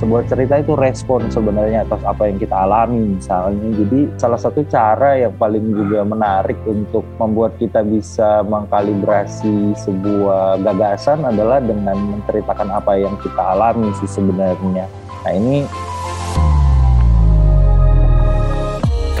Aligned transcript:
sebuah 0.00 0.24
cerita 0.32 0.56
itu 0.56 0.72
respon 0.72 1.28
sebenarnya 1.28 1.84
atas 1.84 2.00
apa 2.08 2.24
yang 2.24 2.40
kita 2.40 2.56
alami 2.56 3.20
misalnya. 3.20 3.68
Jadi 3.84 4.00
salah 4.16 4.40
satu 4.40 4.64
cara 4.64 5.20
yang 5.20 5.36
paling 5.36 5.76
juga 5.76 6.00
menarik 6.08 6.56
untuk 6.64 7.04
membuat 7.20 7.60
kita 7.60 7.84
bisa 7.84 8.40
mengkalibrasi 8.48 9.76
sebuah 9.76 10.64
gagasan 10.64 11.20
adalah 11.28 11.60
dengan 11.60 12.00
menceritakan 12.16 12.72
apa 12.72 12.96
yang 12.96 13.12
kita 13.20 13.44
alami 13.44 13.92
sih 14.00 14.08
sebenarnya. 14.08 14.88
Nah 15.20 15.32
ini 15.36 15.68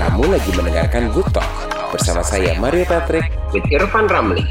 Kamu 0.00 0.32
lagi 0.32 0.48
mendengarkan 0.56 1.12
Good 1.12 1.28
Talk 1.36 1.48
bersama 1.92 2.24
saya 2.24 2.56
Mario 2.56 2.88
Patrick 2.88 3.28
with 3.52 3.68
Irfan 3.68 4.08
Ramli. 4.08 4.48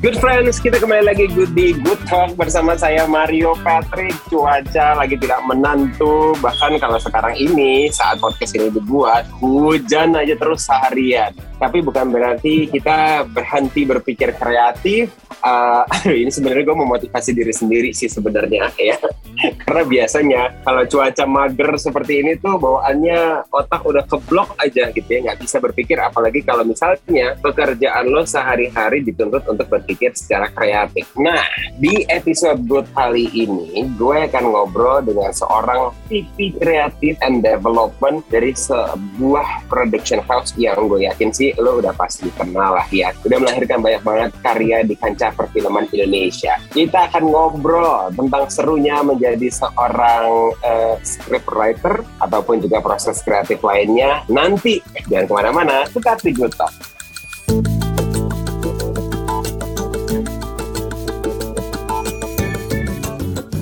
Good 0.00 0.16
friends, 0.16 0.64
kita 0.64 0.80
kembali 0.80 1.12
lagi 1.12 1.28
good 1.28 1.52
di 1.52 1.76
Good 1.76 2.08
Talk 2.08 2.32
bersama 2.32 2.72
saya 2.72 3.04
Mario 3.04 3.52
Patrick. 3.60 4.16
Cuaca 4.32 4.96
lagi 4.96 5.20
tidak 5.20 5.44
menentu, 5.44 6.32
bahkan 6.40 6.72
kalau 6.80 6.96
sekarang 6.96 7.36
ini 7.36 7.92
saat 7.92 8.16
podcast 8.16 8.56
ini 8.56 8.72
dibuat, 8.72 9.28
hujan 9.44 10.16
aja 10.16 10.32
terus 10.40 10.64
seharian. 10.64 11.36
Tapi 11.60 11.84
bukan 11.84 12.08
berarti 12.08 12.72
kita 12.72 13.28
berhenti 13.28 13.84
berpikir 13.84 14.32
kreatif. 14.40 15.12
Uh, 15.40 15.88
ini 16.04 16.28
sebenarnya 16.28 16.68
gue 16.68 16.76
memotivasi 16.84 17.32
diri 17.32 17.48
sendiri 17.48 17.96
sih 17.96 18.12
sebenarnya 18.12 18.68
ya. 18.76 19.00
Karena 19.64 19.88
biasanya 19.88 20.42
kalau 20.60 20.84
cuaca 20.84 21.24
mager 21.24 21.80
seperti 21.80 22.20
ini 22.20 22.36
tuh 22.36 22.60
bawaannya 22.60 23.48
otak 23.48 23.80
udah 23.80 24.04
keblok 24.04 24.52
aja 24.60 24.92
gitu 24.92 25.08
ya, 25.08 25.32
nggak 25.32 25.40
bisa 25.40 25.56
berpikir. 25.56 25.96
Apalagi 25.96 26.44
kalau 26.44 26.60
misalnya 26.60 27.40
pekerjaan 27.40 28.12
lo 28.12 28.28
sehari-hari 28.28 29.00
dituntut 29.00 29.48
untuk 29.48 29.64
berpikir 29.64 29.89
berpikir 29.90 30.14
secara 30.14 30.46
kreatif. 30.54 31.10
Nah, 31.18 31.42
di 31.74 32.06
episode 32.06 32.62
Good 32.70 32.94
kali 32.94 33.26
ini, 33.34 33.90
gue 33.98 34.30
akan 34.30 34.54
ngobrol 34.54 35.02
dengan 35.02 35.34
seorang 35.34 35.90
VP 36.06 36.62
Kreatif 36.62 37.18
and 37.26 37.42
Development 37.42 38.22
dari 38.30 38.54
sebuah 38.54 39.66
production 39.66 40.22
house 40.30 40.54
yang 40.54 40.86
gue 40.86 41.10
yakin 41.10 41.34
sih 41.34 41.50
lo 41.58 41.82
udah 41.82 41.90
pasti 41.98 42.30
kenal 42.38 42.78
lah 42.78 42.86
ya. 42.94 43.10
Udah 43.26 43.42
melahirkan 43.42 43.82
banyak 43.82 44.02
banget 44.06 44.30
karya 44.46 44.78
di 44.86 44.94
kancah 44.94 45.34
perfilman 45.34 45.90
Indonesia. 45.90 46.54
Kita 46.70 47.10
akan 47.10 47.24
ngobrol 47.26 48.14
tentang 48.14 48.46
serunya 48.46 49.02
menjadi 49.02 49.50
seorang 49.50 50.54
uh, 50.62 50.94
scriptwriter 51.02 52.06
ataupun 52.22 52.62
juga 52.62 52.78
proses 52.78 53.18
kreatif 53.26 53.58
lainnya 53.66 54.22
nanti. 54.30 54.78
Jangan 55.10 55.26
ke 55.26 55.34
mana-mana, 55.34 55.82
tetap 55.90 56.22
di 56.22 56.30
Good 56.30 56.54
Talk. 56.54 56.99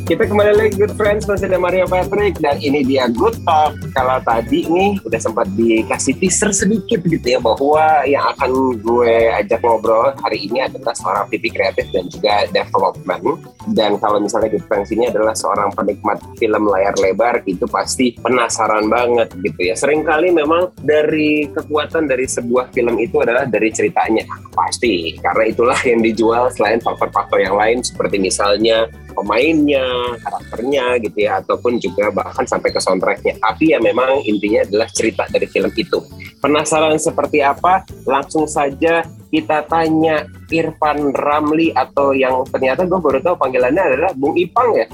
Kita 0.08 0.24
kembali 0.24 0.56
lagi 0.56 0.72
Good 0.80 0.96
Friends 0.96 1.28
masih 1.28 1.52
ada 1.52 1.60
Mario 1.60 1.84
Patrick 1.84 2.40
dan 2.40 2.56
ini 2.64 2.80
dia 2.80 3.12
Good 3.12 3.44
Talk. 3.44 3.76
Kalau 3.92 4.16
tadi 4.24 4.64
nih 4.64 4.96
udah 5.04 5.20
sempat 5.20 5.52
dikasih 5.52 6.16
teaser 6.16 6.48
sedikit 6.56 7.04
gitu 7.04 7.36
ya 7.36 7.36
bahwa 7.36 8.08
yang 8.08 8.24
akan 8.32 8.80
gue 8.80 9.28
ajak 9.36 9.60
ngobrol 9.60 10.16
hari 10.24 10.48
ini 10.48 10.64
adalah 10.64 10.96
seorang 10.96 11.28
VP 11.28 11.52
kreatif 11.52 11.92
dan 11.92 12.08
juga 12.08 12.48
development. 12.48 13.52
Dan 13.76 14.00
kalau 14.00 14.24
misalnya 14.24 14.48
Good 14.48 14.64
Friends 14.64 14.88
ini 14.96 15.12
adalah 15.12 15.36
seorang 15.36 15.76
penikmat 15.76 16.24
film 16.40 16.72
layar 16.72 16.96
lebar 16.96 17.44
itu 17.44 17.68
pasti 17.68 18.16
penasaran 18.16 18.88
banget 18.88 19.28
gitu 19.44 19.60
ya. 19.60 19.76
Seringkali 19.76 20.32
memang 20.32 20.72
dari 20.80 21.52
kekuatan 21.52 22.08
dari 22.08 22.24
sebuah 22.24 22.72
film 22.72 22.96
itu 22.96 23.20
adalah 23.20 23.44
dari 23.44 23.68
ceritanya 23.68 24.24
pasti 24.56 25.20
karena 25.20 25.52
itulah 25.52 25.76
yang 25.84 26.00
dijual 26.00 26.48
selain 26.48 26.80
faktor-faktor 26.80 27.44
yang 27.44 27.60
lain 27.60 27.84
seperti 27.84 28.16
misalnya 28.16 28.88
pemainnya, 29.18 29.82
karakternya 30.20 30.84
gitu 31.02 31.18
ya, 31.24 31.40
ataupun 31.42 31.78
juga 31.82 32.10
bahkan 32.10 32.44
sampai 32.44 32.70
ke 32.72 32.80
soundtracknya. 32.80 33.38
Tapi 33.38 33.74
ya 33.74 33.78
memang 33.78 34.22
intinya 34.24 34.64
adalah 34.64 34.88
cerita 34.90 35.26
dari 35.30 35.46
film 35.48 35.70
itu. 35.74 35.98
Penasaran 36.38 36.96
seperti 36.98 37.42
apa? 37.42 37.82
Langsung 38.06 38.46
saja 38.46 39.02
kita 39.28 39.68
tanya 39.68 40.24
Irfan 40.48 41.12
Ramli 41.12 41.68
atau 41.76 42.16
yang 42.16 42.48
ternyata 42.48 42.88
gue 42.88 42.96
baru 42.96 43.20
tahu 43.20 43.36
panggilannya 43.36 43.82
adalah 43.94 44.10
Bung 44.16 44.34
Ipang 44.40 44.72
ya? 44.72 44.86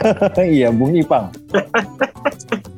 iya, 0.56 0.68
Bung 0.72 0.96
Ipang. 0.96 1.28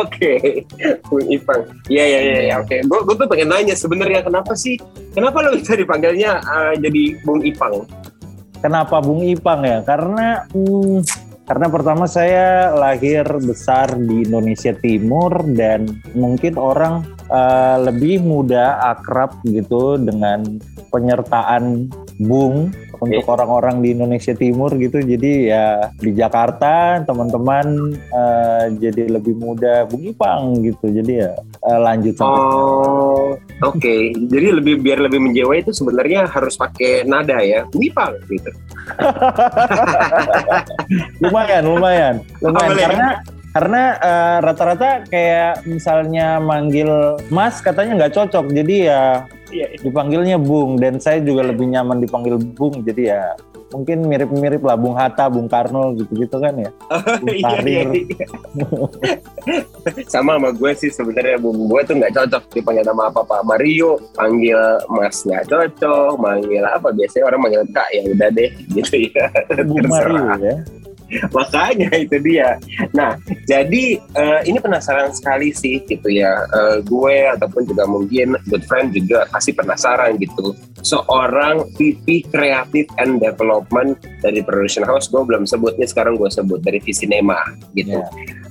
Oke, 0.00 0.64
Bung 1.08 1.26
Ipang. 1.28 1.62
Iya 1.88 2.04
iya 2.04 2.20
iya. 2.20 2.40
Ya. 2.52 2.54
Oke, 2.60 2.80
gue 2.84 2.98
gue 3.04 3.14
tuh 3.16 3.28
pengen 3.28 3.48
nanya 3.52 3.74
sebenarnya 3.76 4.24
kenapa 4.24 4.52
sih? 4.56 4.76
Kenapa 5.12 5.44
lo 5.44 5.56
bisa 5.56 5.76
dipanggilnya 5.76 6.40
uh, 6.44 6.72
jadi 6.76 7.20
Bung 7.24 7.44
Ipang? 7.44 7.84
Kenapa 8.60 9.00
Bung 9.00 9.24
Ipang 9.24 9.64
ya? 9.64 9.80
Karena 9.80 10.44
hmm, 10.52 11.00
karena 11.50 11.66
pertama 11.66 12.06
saya 12.06 12.70
lahir 12.78 13.26
besar 13.42 13.98
di 13.98 14.22
Indonesia 14.22 14.70
Timur 14.70 15.42
dan 15.50 15.88
mungkin 16.14 16.54
orang 16.54 17.02
uh, 17.26 17.80
lebih 17.90 18.22
mudah 18.22 18.78
akrab 18.94 19.34
gitu 19.42 19.98
dengan 19.98 20.46
penyertaan 20.94 21.90
Bung 22.22 22.70
untuk 23.00 23.24
orang-orang 23.26 23.80
di 23.80 23.96
Indonesia 23.96 24.36
Timur 24.36 24.76
gitu. 24.76 25.00
Jadi 25.00 25.48
ya 25.48 25.90
di 25.96 26.12
Jakarta 26.12 27.00
teman-teman 27.02 27.96
uh, 28.12 28.64
jadi 28.76 29.08
lebih 29.08 29.40
muda 29.40 29.88
Bung 29.88 30.04
Ipang 30.04 30.60
gitu. 30.60 30.92
Jadi 30.92 31.24
ya 31.24 31.32
uh, 31.64 31.80
lanjut 31.80 32.14
sampai. 32.14 32.40
Oh, 32.40 33.34
oke. 33.64 33.80
Okay. 33.80 34.12
jadi 34.28 34.60
lebih 34.60 34.84
biar 34.84 35.00
lebih 35.00 35.24
menjiwai 35.24 35.64
itu 35.64 35.72
sebenarnya 35.72 36.28
harus 36.28 36.60
pakai 36.60 37.08
nada 37.08 37.40
ya, 37.40 37.64
Bung 37.72 37.82
Ipang 37.82 38.12
gitu. 38.28 38.52
lumayan, 41.24 41.64
lumayan, 41.64 42.14
lumayan. 42.44 42.70
Oh, 42.70 42.76
karena 42.76 43.08
karena 43.50 43.98
uh, 43.98 44.38
rata-rata 44.46 45.02
kayak 45.10 45.66
misalnya 45.66 46.38
manggil 46.38 47.18
Mas 47.34 47.58
katanya 47.58 48.06
nggak 48.06 48.14
cocok 48.14 48.46
jadi 48.54 48.76
ya. 48.86 49.04
Dipanggilnya 49.82 50.36
Bung 50.38 50.78
dan 50.78 51.02
saya 51.02 51.18
juga 51.20 51.46
lebih 51.46 51.68
nyaman 51.70 52.00
dipanggil 52.00 52.38
Bung 52.38 52.82
jadi 52.86 53.02
ya 53.02 53.22
mungkin 53.70 54.02
mirip-mirip 54.02 54.62
lah 54.66 54.74
Bung 54.74 54.98
Hatta, 54.98 55.30
Bung 55.30 55.46
Karno 55.46 55.94
gitu-gitu 55.94 56.36
kan 56.42 56.54
ya. 56.58 56.70
Oh, 56.90 57.16
Bung 57.22 57.38
iya, 57.38 57.58
iya, 57.62 57.82
iya. 57.86 58.26
sama 60.10 60.36
sama 60.36 60.50
gue 60.50 60.72
sih 60.74 60.90
sebenarnya 60.90 61.38
Bung 61.38 61.70
gue 61.70 61.80
tuh 61.86 61.94
nggak 61.96 62.12
cocok 62.12 62.42
dipanggil 62.50 62.84
nama 62.84 63.08
apa 63.08 63.22
Pak 63.22 63.46
Mario, 63.46 63.96
panggil 64.18 64.58
Mas 64.90 65.22
nggak 65.22 65.46
cocok, 65.48 66.18
manggil 66.18 66.66
apa 66.66 66.90
biasanya 66.90 67.24
orang 67.30 67.40
manggil 67.46 67.62
Kak 67.70 67.88
ya 67.94 68.02
udah 68.10 68.28
deh 68.34 68.50
gitu 68.74 68.94
ya. 69.14 69.26
Bung 69.64 69.86
Mario 69.94 70.24
ya. 70.42 70.54
Makanya 71.36 71.90
itu 71.98 72.16
dia. 72.22 72.56
Nah, 72.94 73.18
jadi 73.46 73.98
uh, 74.14 74.40
ini 74.46 74.58
penasaran 74.62 75.10
sekali 75.10 75.50
sih 75.50 75.82
gitu 75.86 76.06
ya. 76.10 76.46
Uh, 76.54 76.78
gue 76.82 77.16
ataupun 77.34 77.66
juga 77.66 77.84
mungkin 77.86 78.38
good 78.46 78.64
friend 78.66 78.94
juga 78.94 79.26
pasti 79.30 79.50
penasaran 79.54 80.16
gitu. 80.18 80.54
Seorang 80.80 81.66
VP 81.76 82.30
Creative 82.30 82.88
and 83.02 83.18
Development 83.18 83.98
dari 84.22 84.40
Production 84.40 84.86
House, 84.86 85.10
gue 85.10 85.22
belum 85.22 85.44
sebutnya 85.44 85.86
sekarang 85.86 86.16
gue 86.16 86.30
sebut 86.30 86.62
dari 86.62 86.78
Visinema 86.80 87.40
gitu. 87.74 88.00
Yeah. 88.00 88.08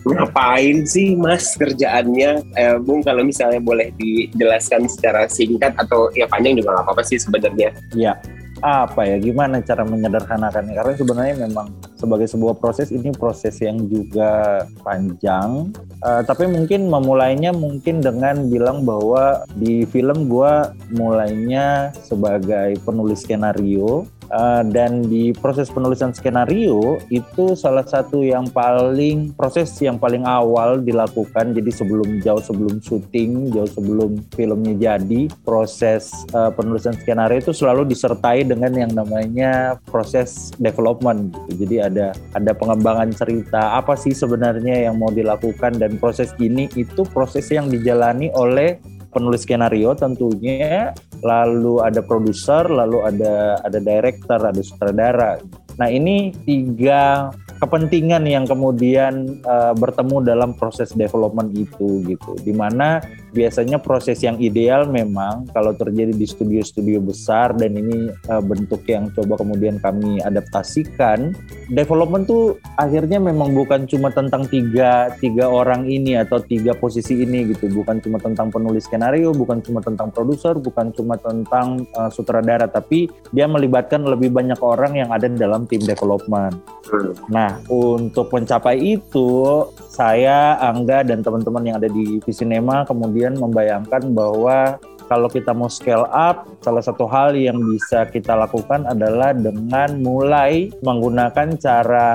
Ngapain 0.07 0.87
sih 0.87 1.19
mas 1.19 1.59
kerjaannya? 1.59 2.55
Eh, 2.55 2.77
Bung 2.79 3.03
kalau 3.03 3.21
misalnya 3.21 3.59
boleh 3.59 3.91
dijelaskan 3.99 4.87
secara 4.87 5.27
singkat 5.27 5.75
atau 5.75 6.07
ya 6.15 6.23
panjang 6.25 6.55
juga 6.55 6.79
nggak 6.79 6.85
apa-apa 6.87 7.03
sih 7.03 7.19
sebenarnya. 7.19 7.75
Iya. 7.91 8.15
Yeah 8.15 8.38
apa 8.59 9.07
ya 9.07 9.17
gimana 9.19 9.63
cara 9.63 9.87
menyederhanakannya? 9.87 10.73
Karena 10.75 10.93
sebenarnya 10.95 11.35
memang 11.47 11.67
sebagai 11.95 12.27
sebuah 12.27 12.59
proses 12.59 12.91
ini 12.91 13.11
proses 13.15 13.57
yang 13.63 13.87
juga 13.87 14.63
panjang. 14.83 15.71
Uh, 16.03 16.21
tapi 16.23 16.47
mungkin 16.47 16.87
memulainya 16.87 17.51
mungkin 17.51 17.99
dengan 18.03 18.47
bilang 18.47 18.87
bahwa 18.87 19.43
di 19.55 19.83
film 19.87 20.31
gue 20.31 20.53
mulainya 20.95 21.95
sebagai 22.03 22.79
penulis 22.83 23.23
skenario 23.23 24.07
Uh, 24.29 24.61
dan 24.69 25.05
di 25.09 25.33
proses 25.33 25.73
penulisan 25.73 26.13
skenario 26.13 27.01
itu 27.09 27.57
salah 27.57 27.81
satu 27.81 28.21
yang 28.21 28.45
paling 28.49 29.33
proses 29.33 29.73
yang 29.81 29.97
paling 29.97 30.21
awal 30.25 30.77
dilakukan. 30.77 31.57
Jadi 31.57 31.71
sebelum 31.73 32.21
jauh 32.21 32.41
sebelum 32.41 32.77
syuting 32.79 33.49
jauh 33.53 33.69
sebelum 33.69 34.21
filmnya 34.33 34.73
jadi 34.77 35.29
proses 35.41 36.13
uh, 36.37 36.53
penulisan 36.53 36.93
skenario 36.97 37.41
itu 37.41 37.53
selalu 37.53 37.89
disertai 37.89 38.45
dengan 38.45 38.73
yang 38.73 38.91
namanya 38.93 39.81
proses 39.89 40.53
development. 40.61 41.33
Gitu. 41.49 41.65
jadi 41.65 41.91
ada 41.91 42.07
ada 42.37 42.51
pengembangan 42.53 43.09
cerita. 43.13 43.77
Apa 43.77 43.97
sih 43.97 44.13
sebenarnya 44.13 44.89
yang 44.89 45.01
mau 45.01 45.09
dilakukan 45.09 45.77
dan 45.81 45.97
proses 45.97 46.31
ini? 46.37 46.69
Itu 46.77 47.05
proses 47.09 47.49
yang 47.49 47.69
dijalani 47.69 48.29
oleh 48.33 48.98
penulis 49.09 49.43
skenario 49.43 49.93
tentunya, 49.97 50.93
lalu 51.25 51.81
ada 51.81 51.99
produser, 52.05 52.69
lalu 52.69 53.05
ada 53.05 53.59
ada 53.61 53.79
director, 53.81 54.39
ada 54.39 54.61
sutradara. 54.61 55.41
Nah 55.79 55.87
ini 55.87 56.35
tiga 56.43 57.33
kepentingan 57.59 58.23
yang 58.23 58.47
kemudian 58.47 59.43
uh, 59.43 59.75
bertemu 59.75 60.23
dalam 60.23 60.51
proses 60.55 60.95
development 60.95 61.51
itu 61.55 62.03
gitu, 62.07 62.35
di 62.39 62.55
mana 62.55 63.03
biasanya 63.31 63.77
proses 63.77 64.19
yang 64.25 64.37
ideal 64.41 64.89
memang 64.89 65.45
kalau 65.53 65.73
terjadi 65.73 66.13
di 66.13 66.25
studio-studio 66.25 67.01
besar 67.01 67.53
dan 67.53 67.77
ini 67.77 68.09
uh, 68.29 68.41
bentuk 68.41 68.85
yang 68.89 69.09
coba 69.13 69.37
kemudian 69.37 69.77
kami 69.77 70.21
adaptasikan 70.25 71.33
development 71.69 72.25
tuh 72.25 72.57
akhirnya 72.81 73.21
memang 73.21 73.53
bukan 73.53 73.85
cuma 73.85 74.09
tentang 74.09 74.45
tiga 74.49 75.13
tiga 75.21 75.45
orang 75.45 75.85
ini 75.85 76.17
atau 76.17 76.41
tiga 76.41 76.73
posisi 76.73 77.21
ini 77.21 77.53
gitu 77.53 77.69
bukan 77.69 78.01
cuma 78.01 78.17
tentang 78.17 78.49
penulis 78.49 78.89
skenario 78.89 79.29
bukan 79.31 79.61
cuma 79.61 79.79
tentang 79.85 80.09
produser 80.09 80.57
bukan 80.57 80.89
cuma 80.93 81.15
tentang 81.21 81.85
uh, 81.93 82.09
sutradara 82.09 82.65
tapi 82.65 83.05
dia 83.29 83.45
melibatkan 83.45 84.01
lebih 84.01 84.33
banyak 84.33 84.57
orang 84.61 84.97
yang 84.97 85.09
ada 85.13 85.29
di 85.29 85.37
dalam 85.37 85.69
tim 85.69 85.81
development 85.85 86.57
hmm. 86.89 87.13
nah 87.29 87.61
untuk 87.69 88.33
mencapai 88.33 88.81
itu 88.81 89.63
saya 89.89 90.55
Angga 90.63 91.03
dan 91.03 91.19
teman-teman 91.19 91.63
yang 91.67 91.75
ada 91.75 91.91
di 91.91 92.23
Visinema 92.23 92.87
kemudian 92.87 93.18
membayangkan 93.35 94.15
bahwa 94.15 94.79
kalau 95.09 95.25
kita 95.25 95.57
mau 95.57 95.65
scale 95.65 96.05
up, 96.13 96.45
salah 96.61 96.85
satu 96.85 97.09
hal 97.09 97.33
yang 97.33 97.57
bisa 97.57 98.05
kita 98.05 98.37
lakukan 98.37 98.85
adalah 98.85 99.33
dengan 99.33 99.97
mulai 99.97 100.69
menggunakan 100.85 101.57
cara 101.57 102.11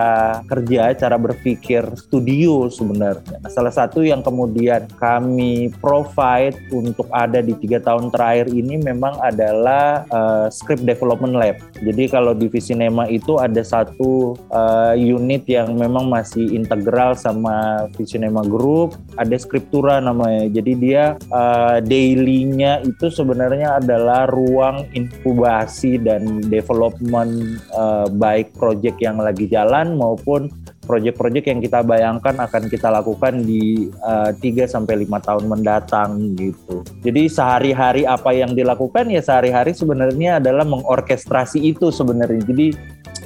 kerja, 0.46 0.94
cara 0.94 1.18
berpikir 1.18 1.82
studio 1.98 2.70
sebenarnya. 2.70 3.42
Salah 3.50 3.74
satu 3.74 4.06
yang 4.06 4.22
kemudian 4.22 4.86
kami 5.02 5.74
provide 5.82 6.54
untuk 6.70 7.10
ada 7.10 7.42
di 7.42 7.58
tiga 7.58 7.82
tahun 7.82 8.14
terakhir 8.14 8.54
ini 8.54 8.78
memang 8.78 9.18
adalah 9.18 10.06
uh, 10.14 10.46
script 10.54 10.86
development 10.86 11.34
lab. 11.34 11.58
Jadi 11.82 12.06
kalau 12.06 12.30
di 12.30 12.46
Visinema 12.46 13.10
itu 13.10 13.42
ada 13.42 13.66
satu 13.66 14.38
uh, 14.54 14.94
unit 14.94 15.42
yang 15.50 15.74
memang 15.74 16.06
masih 16.06 16.54
integral 16.54 17.18
sama 17.18 17.90
Visinema 17.98 18.46
Group, 18.46 18.94
ada 19.18 19.34
skriptura 19.34 19.98
namanya. 19.98 20.46
Jadi 20.46 20.72
dia 20.78 21.18
uh, 21.34 21.82
daily-nya 21.82 22.83
itu 22.84 23.08
sebenarnya 23.08 23.80
adalah 23.80 24.28
ruang 24.28 24.84
inkubasi 24.92 25.96
dan 25.98 26.44
development 26.46 27.58
uh, 27.72 28.06
baik 28.12 28.52
proyek 28.54 29.00
yang 29.00 29.16
lagi 29.16 29.48
jalan 29.48 29.96
maupun 29.96 30.52
proyek-proyek 30.84 31.48
yang 31.48 31.60
kita 31.64 31.80
bayangkan 31.80 32.36
akan 32.36 32.68
kita 32.68 32.92
lakukan 32.92 33.40
di 33.40 33.88
uh, 34.04 34.30
eh, 34.30 34.68
3 34.68 34.68
sampai 34.68 35.08
5 35.08 35.26
tahun 35.26 35.44
mendatang 35.48 36.36
gitu. 36.36 36.84
Jadi 37.00 37.26
sehari-hari 37.26 38.04
apa 38.04 38.36
yang 38.36 38.52
dilakukan 38.52 39.08
ya 39.08 39.24
sehari-hari 39.24 39.72
sebenarnya 39.72 40.38
adalah 40.44 40.68
mengorkestrasi 40.68 41.64
itu 41.64 41.88
sebenarnya. 41.88 42.44
Jadi 42.44 42.68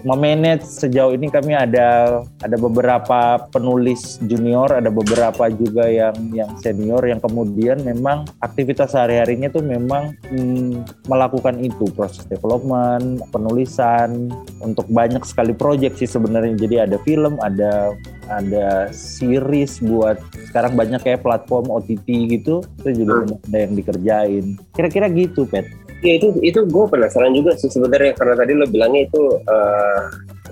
memanage 0.06 0.66
sejauh 0.66 1.14
ini 1.14 1.30
kami 1.30 1.54
ada 1.54 2.20
ada 2.42 2.56
beberapa 2.58 3.42
penulis 3.50 4.18
junior, 4.26 4.70
ada 4.70 4.90
beberapa 4.92 5.50
juga 5.50 5.88
yang 5.90 6.14
yang 6.34 6.50
senior 6.60 7.02
yang 7.06 7.18
kemudian 7.18 7.82
memang 7.82 8.28
aktivitas 8.42 8.94
sehari-harinya 8.94 9.50
tuh 9.50 9.64
memang 9.64 10.14
hmm, 10.30 11.08
melakukan 11.10 11.58
itu 11.58 11.90
proses 11.94 12.26
development, 12.28 13.22
penulisan 13.32 14.30
untuk 14.62 14.86
banyak 14.90 15.22
sekali 15.26 15.54
proyek 15.54 15.98
sih 15.98 16.08
sebenarnya. 16.08 16.54
Jadi 16.58 16.76
ada 16.78 16.96
film, 17.02 17.38
ada 17.42 17.94
ada 18.28 18.92
series 18.92 19.80
buat 19.80 20.20
sekarang 20.52 20.76
banyak 20.76 21.00
kayak 21.00 21.24
platform 21.24 21.72
OTT 21.72 22.08
gitu 22.28 22.60
itu 22.84 23.04
juga 23.04 23.24
hmm. 23.24 23.46
ada 23.48 23.58
yang 23.58 23.72
dikerjain. 23.74 24.44
Kira-kira 24.76 25.06
gitu, 25.12 25.48
Pet. 25.48 25.88
Ya 25.98 26.14
itu 26.14 26.30
itu 26.46 26.62
gue 26.62 26.84
penasaran 26.86 27.34
juga 27.34 27.58
sih 27.58 27.66
sebenarnya 27.66 28.14
karena 28.14 28.38
tadi 28.38 28.52
lo 28.54 28.66
bilangnya 28.70 29.10
itu 29.10 29.22
uh, 29.50 30.02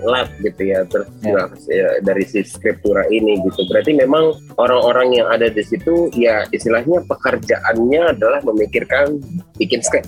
lab 0.02 0.26
gitu 0.42 0.60
ya 0.66 0.82
terus 0.90 1.06
yeah. 1.22 1.46
ya, 1.70 1.88
dari 2.02 2.26
si 2.26 2.42
skriptura 2.42 3.06
ini 3.14 3.38
gitu. 3.46 3.62
Berarti 3.70 3.94
memang 3.94 4.34
orang-orang 4.58 5.14
yang 5.22 5.30
ada 5.30 5.46
di 5.46 5.62
situ 5.62 6.10
ya 6.18 6.42
istilahnya 6.50 6.98
pekerjaannya 7.06 8.18
adalah 8.18 8.42
memikirkan 8.42 9.22
bikin 9.54 9.86
skrip. 9.86 10.02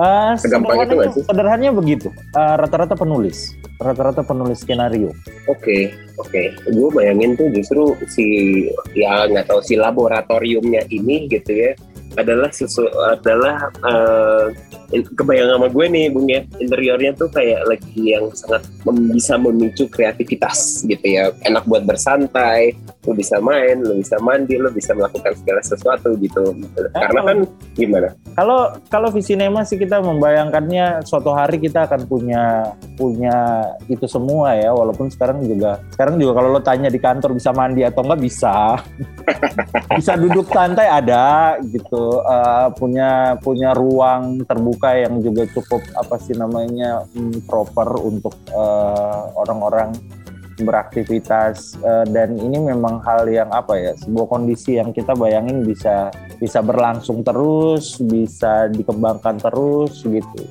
Uh, 0.00 0.32
Segampang 0.40 0.88
itu 0.88 0.94
nggak 0.96 1.12
sih? 1.14 1.22
Sederhananya 1.28 1.72
begitu. 1.76 2.08
Uh, 2.32 2.56
rata-rata 2.56 2.96
penulis, 2.96 3.52
rata-rata 3.76 4.24
penulis 4.24 4.64
skenario. 4.64 5.12
Oke, 5.52 5.52
okay, 5.52 5.82
oke. 6.16 6.32
Okay. 6.32 6.72
Gue 6.72 6.88
bayangin 6.96 7.36
tuh 7.36 7.52
justru 7.52 7.92
si 8.08 8.24
ya 8.96 9.28
nggak 9.28 9.52
tahu 9.52 9.60
si 9.60 9.76
laboratoriumnya 9.76 10.88
ini 10.88 11.28
gitu 11.28 11.52
ya 11.52 11.76
adalah 12.16 12.50
sesu 12.52 12.84
adalah 13.08 13.72
uh, 13.84 14.46
kebayang 14.92 15.56
sama 15.56 15.66
gue 15.72 15.86
nih 15.88 16.06
bung 16.12 16.28
ya. 16.28 16.44
Interiornya 16.60 17.16
tuh 17.16 17.32
kayak 17.32 17.64
lagi 17.64 18.12
yang 18.12 18.28
sangat 18.36 18.68
mem 18.84 19.16
bisa 19.16 19.34
memicu 19.40 19.84
kreativitas 19.88 20.84
gitu 20.84 21.06
ya. 21.06 21.32
Enak 21.48 21.64
buat 21.64 21.88
bersantai 21.88 22.76
lu 23.02 23.18
bisa 23.18 23.42
main 23.42 23.82
lu 23.82 23.98
bisa 23.98 24.14
mandi 24.22 24.54
lu 24.54 24.70
bisa 24.70 24.94
melakukan 24.94 25.34
segala 25.34 25.60
sesuatu 25.64 26.14
gitu. 26.22 26.54
Nah, 26.94 27.02
karena 27.10 27.20
kan 27.26 27.38
gimana? 27.74 28.08
kalau 28.38 28.72
kalau 28.86 29.08
Visinema 29.10 29.66
sih 29.66 29.74
kita 29.74 29.98
membayangkannya 29.98 31.02
suatu 31.02 31.34
hari 31.34 31.58
kita 31.58 31.90
akan 31.90 32.06
punya 32.06 32.72
punya 32.94 33.66
itu 33.90 34.06
semua 34.06 34.54
ya. 34.54 34.70
Walaupun 34.70 35.10
sekarang 35.10 35.42
juga 35.42 35.82
sekarang 35.90 36.20
juga 36.20 36.38
kalau 36.38 36.48
lo 36.54 36.60
tanya 36.62 36.88
di 36.92 37.00
kantor 37.02 37.34
bisa 37.34 37.50
mandi 37.50 37.82
atau 37.82 38.04
enggak 38.04 38.22
bisa. 38.22 38.54
Bisa 39.92 40.16
duduk 40.16 40.48
santai 40.48 40.88
ada 40.88 41.56
gitu 41.62 42.01
uh, 42.22 42.68
punya 42.74 43.36
punya 43.38 43.70
ruang 43.76 44.42
terbuka 44.46 44.96
yang 44.96 45.20
juga 45.20 45.46
cukup 45.50 45.82
apa 45.94 46.16
sih 46.18 46.34
namanya 46.34 47.06
hmm, 47.14 47.46
proper 47.46 47.88
untuk 48.00 48.34
uh, 48.50 49.30
orang-orang 49.38 49.94
beraktivitas. 50.62 51.78
Uh, 51.80 52.04
dan 52.10 52.38
ini 52.38 52.60
memang 52.60 53.00
hal 53.02 53.26
yang 53.28 53.50
apa 53.50 53.78
ya 53.78 53.92
sebuah 53.98 54.26
kondisi 54.26 54.78
yang 54.78 54.90
kita 54.90 55.14
bayangin 55.14 55.62
bisa 55.62 56.12
bisa 56.38 56.58
berlangsung 56.60 57.22
terus 57.22 57.98
bisa 58.02 58.68
dikembangkan 58.72 59.38
terus 59.38 60.02
gitu. 60.02 60.42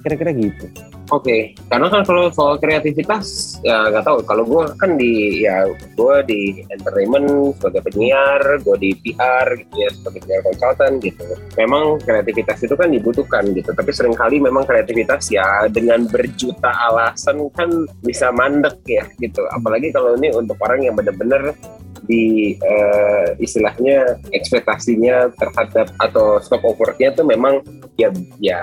Kira-kira 0.00 0.32
gitu 0.32 0.90
Oke, 1.10 1.26
okay. 1.26 1.40
karena 1.66 1.90
kan 1.90 2.06
kalau 2.06 2.30
soal 2.30 2.54
kreativitas 2.62 3.58
ya 3.66 3.90
nggak 3.90 4.06
tahu. 4.06 4.22
Kalau 4.22 4.46
gue 4.46 4.62
kan 4.78 4.94
di 4.94 5.42
ya 5.42 5.66
gue 5.98 6.14
di 6.22 6.62
entertainment 6.70 7.58
sebagai 7.58 7.82
penyiar, 7.90 8.38
gue 8.62 8.76
di 8.78 8.90
PR 8.94 9.58
gitu 9.58 9.74
ya 9.74 9.90
sebagai 9.90 10.22
penyiar 10.22 10.42
konsultan 10.46 11.02
gitu. 11.02 11.26
Memang 11.58 11.98
kreativitas 11.98 12.62
itu 12.62 12.78
kan 12.78 12.94
dibutuhkan 12.94 13.42
gitu. 13.58 13.74
Tapi 13.74 13.90
sering 13.90 14.14
kali 14.14 14.38
memang 14.38 14.62
kreativitas 14.62 15.34
ya 15.34 15.66
dengan 15.66 16.06
berjuta 16.06 16.70
alasan 16.94 17.50
kan 17.58 17.90
bisa 18.06 18.30
mandek 18.30 18.78
ya 18.86 19.02
gitu. 19.18 19.42
Apalagi 19.50 19.90
kalau 19.90 20.14
ini 20.14 20.30
untuk 20.30 20.62
orang 20.62 20.86
yang 20.86 20.94
benar-benar 20.94 21.58
di 22.06 22.54
uh, 22.62 23.34
istilahnya 23.42 24.18
ekspektasinya 24.30 25.30
terhadap 25.34 25.90
atau 25.98 26.38
scope 26.38 26.70
of 26.70 26.78
work-nya 26.78 27.10
tuh 27.18 27.26
memang 27.26 27.62
ya 27.98 28.14
ya 28.38 28.62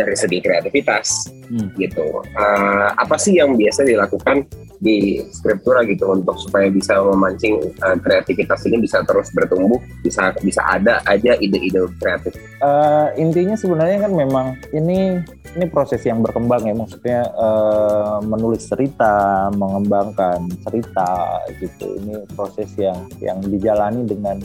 dari 0.00 0.16
segi 0.16 0.40
kreativitas 0.40 1.28
hmm. 1.52 1.76
gitu. 1.76 2.24
Uh, 2.32 2.88
apa 2.96 3.20
sih 3.20 3.36
yang 3.36 3.54
biasa 3.54 3.84
dilakukan 3.84 4.48
di 4.80 5.20
skriptura 5.28 5.84
gitu 5.84 6.08
untuk 6.08 6.40
supaya 6.40 6.72
bisa 6.72 6.96
memancing 6.96 7.60
uh, 7.84 8.00
kreativitas 8.00 8.64
ini 8.64 8.80
bisa 8.80 9.04
terus 9.04 9.28
bertumbuh, 9.36 9.76
bisa 10.00 10.32
bisa 10.40 10.64
ada 10.64 11.04
aja 11.04 11.36
ide-ide 11.36 11.84
kreatif. 12.00 12.32
Uh, 12.64 13.12
intinya 13.20 13.54
sebenarnya 13.54 14.08
kan 14.08 14.12
memang 14.16 14.56
ini 14.72 15.20
ini 15.52 15.66
proses 15.68 16.00
yang 16.08 16.24
berkembang 16.24 16.64
ya 16.64 16.72
maksudnya 16.72 17.28
uh, 17.36 18.24
menulis 18.24 18.64
cerita, 18.64 19.48
mengembangkan 19.52 20.48
cerita 20.64 21.44
gitu. 21.60 22.00
Ini 22.00 22.24
proses 22.32 22.72
yang 22.80 23.04
yang 23.20 23.44
dijalani 23.44 24.08
dengan 24.08 24.40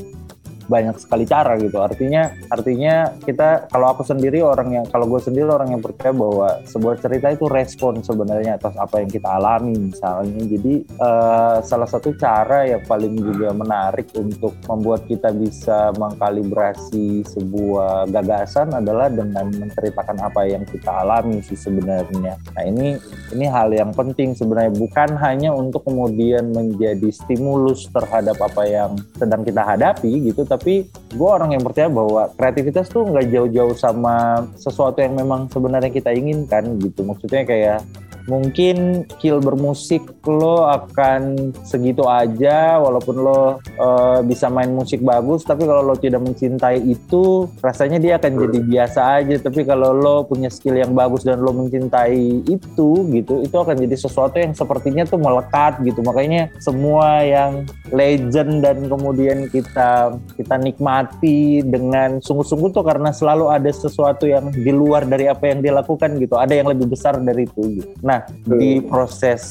banyak 0.65 0.95
sekali 0.97 1.23
cara 1.25 1.57
gitu. 1.57 1.81
Artinya 1.81 2.31
artinya 2.49 3.13
kita 3.23 3.69
kalau 3.69 3.93
aku 3.93 4.03
sendiri 4.05 4.41
orang 4.41 4.81
yang 4.81 4.85
kalau 4.89 5.05
gue 5.09 5.21
sendiri 5.21 5.49
orang 5.49 5.73
yang 5.73 5.81
percaya 5.81 6.13
bahwa 6.13 6.61
sebuah 6.65 6.95
cerita 7.01 7.27
itu 7.33 7.45
respon 7.49 8.01
sebenarnya 8.01 8.57
atas 8.57 8.75
apa 8.77 9.01
yang 9.01 9.09
kita 9.09 9.29
alami 9.29 9.93
misalnya. 9.93 10.41
Jadi 10.45 10.73
uh, 10.99 11.57
salah 11.61 11.89
satu 11.89 12.13
cara 12.17 12.65
yang 12.67 12.83
paling 12.85 13.17
juga 13.17 13.53
menarik 13.53 14.09
untuk 14.17 14.53
membuat 14.65 15.05
kita 15.05 15.31
bisa 15.33 15.93
mengkalibrasi 15.95 17.25
sebuah 17.25 18.09
gagasan 18.09 18.73
adalah 18.73 19.09
dengan 19.09 19.49
menceritakan 19.49 20.17
apa 20.21 20.41
yang 20.49 20.63
kita 20.65 20.91
alami 21.05 21.41
sih 21.41 21.57
sebenarnya. 21.57 22.37
Nah 22.55 22.63
ini 22.65 22.97
ini 23.33 23.45
hal 23.45 23.71
yang 23.73 23.91
penting 23.93 24.33
sebenarnya. 24.33 24.73
Bukan 24.75 25.17
hanya 25.19 25.53
untuk 25.53 25.85
kemudian 25.85 26.51
menjadi 26.51 27.09
stimulus 27.11 27.87
terhadap 27.91 28.37
apa 28.41 28.63
yang 28.65 28.91
sedang 29.15 29.45
kita 29.45 29.61
hadapi 29.61 30.31
gitu 30.31 30.43
tapi 30.55 30.87
gue 30.87 31.29
orang 31.29 31.51
yang 31.51 31.63
percaya 31.63 31.91
bahwa 31.91 32.31
kreativitas 32.39 32.87
tuh 32.87 33.03
nggak 33.03 33.27
jauh-jauh 33.27 33.75
sama 33.75 34.47
sesuatu 34.55 35.03
yang 35.03 35.19
memang 35.19 35.51
sebenarnya 35.51 35.91
kita 35.91 36.15
inginkan 36.15 36.79
gitu. 36.79 37.03
Maksudnya 37.03 37.43
kayak 37.43 37.83
mungkin 38.25 39.05
skill 39.17 39.41
bermusik 39.41 40.01
lo 40.25 40.65
akan 40.69 41.53
segitu 41.61 42.05
aja 42.09 42.81
walaupun 42.81 43.15
lo 43.21 43.61
uh, 43.77 44.19
bisa 44.25 44.49
main 44.49 44.73
musik 44.73 45.01
bagus 45.05 45.45
tapi 45.45 45.65
kalau 45.65 45.85
lo 45.85 45.95
tidak 45.95 46.25
mencintai 46.25 46.81
itu 46.81 47.49
rasanya 47.61 47.97
dia 48.01 48.13
akan 48.17 48.31
jadi 48.47 48.59
biasa 48.65 49.01
aja. 49.21 49.35
Tapi 49.41 49.61
kalau 49.65 49.91
lo 49.93 50.15
punya 50.25 50.49
skill 50.49 50.77
yang 50.77 50.93
bagus 50.93 51.25
dan 51.25 51.41
lo 51.41 51.51
mencintai 51.53 52.45
itu 52.45 52.89
gitu 53.11 53.41
itu 53.41 53.55
akan 53.55 53.75
jadi 53.77 53.95
sesuatu 53.97 54.37
yang 54.37 54.53
sepertinya 54.53 55.03
tuh 55.05 55.19
melekat 55.21 55.81
gitu. 55.85 56.01
Makanya 56.01 56.53
semua 56.61 57.25
yang 57.25 57.65
legend 57.93 58.65
dan 58.65 58.85
kemudian 58.85 59.49
kita 59.49 60.17
kita 60.37 60.55
nikmati 60.57 61.61
dengan 61.65 62.21
sungguh-sungguh 62.21 62.73
tuh 62.73 62.85
karena 62.85 63.13
selalu 63.13 63.51
ada 63.51 63.69
sesuatu 63.69 64.25
yang 64.29 64.49
di 64.53 64.71
luar 64.73 65.05
dari 65.05 65.29
apa 65.29 65.49
yang 65.49 65.61
dia 65.61 65.73
lakukan 65.75 66.17
gitu. 66.17 66.37
Ada 66.37 66.61
yang 66.61 66.67
lebih 66.71 66.89
besar 66.89 67.17
dari 67.21 67.45
itu 67.45 67.61
gitu. 67.81 67.93
nah 68.01 68.14
di 68.45 68.83
proses 68.83 69.43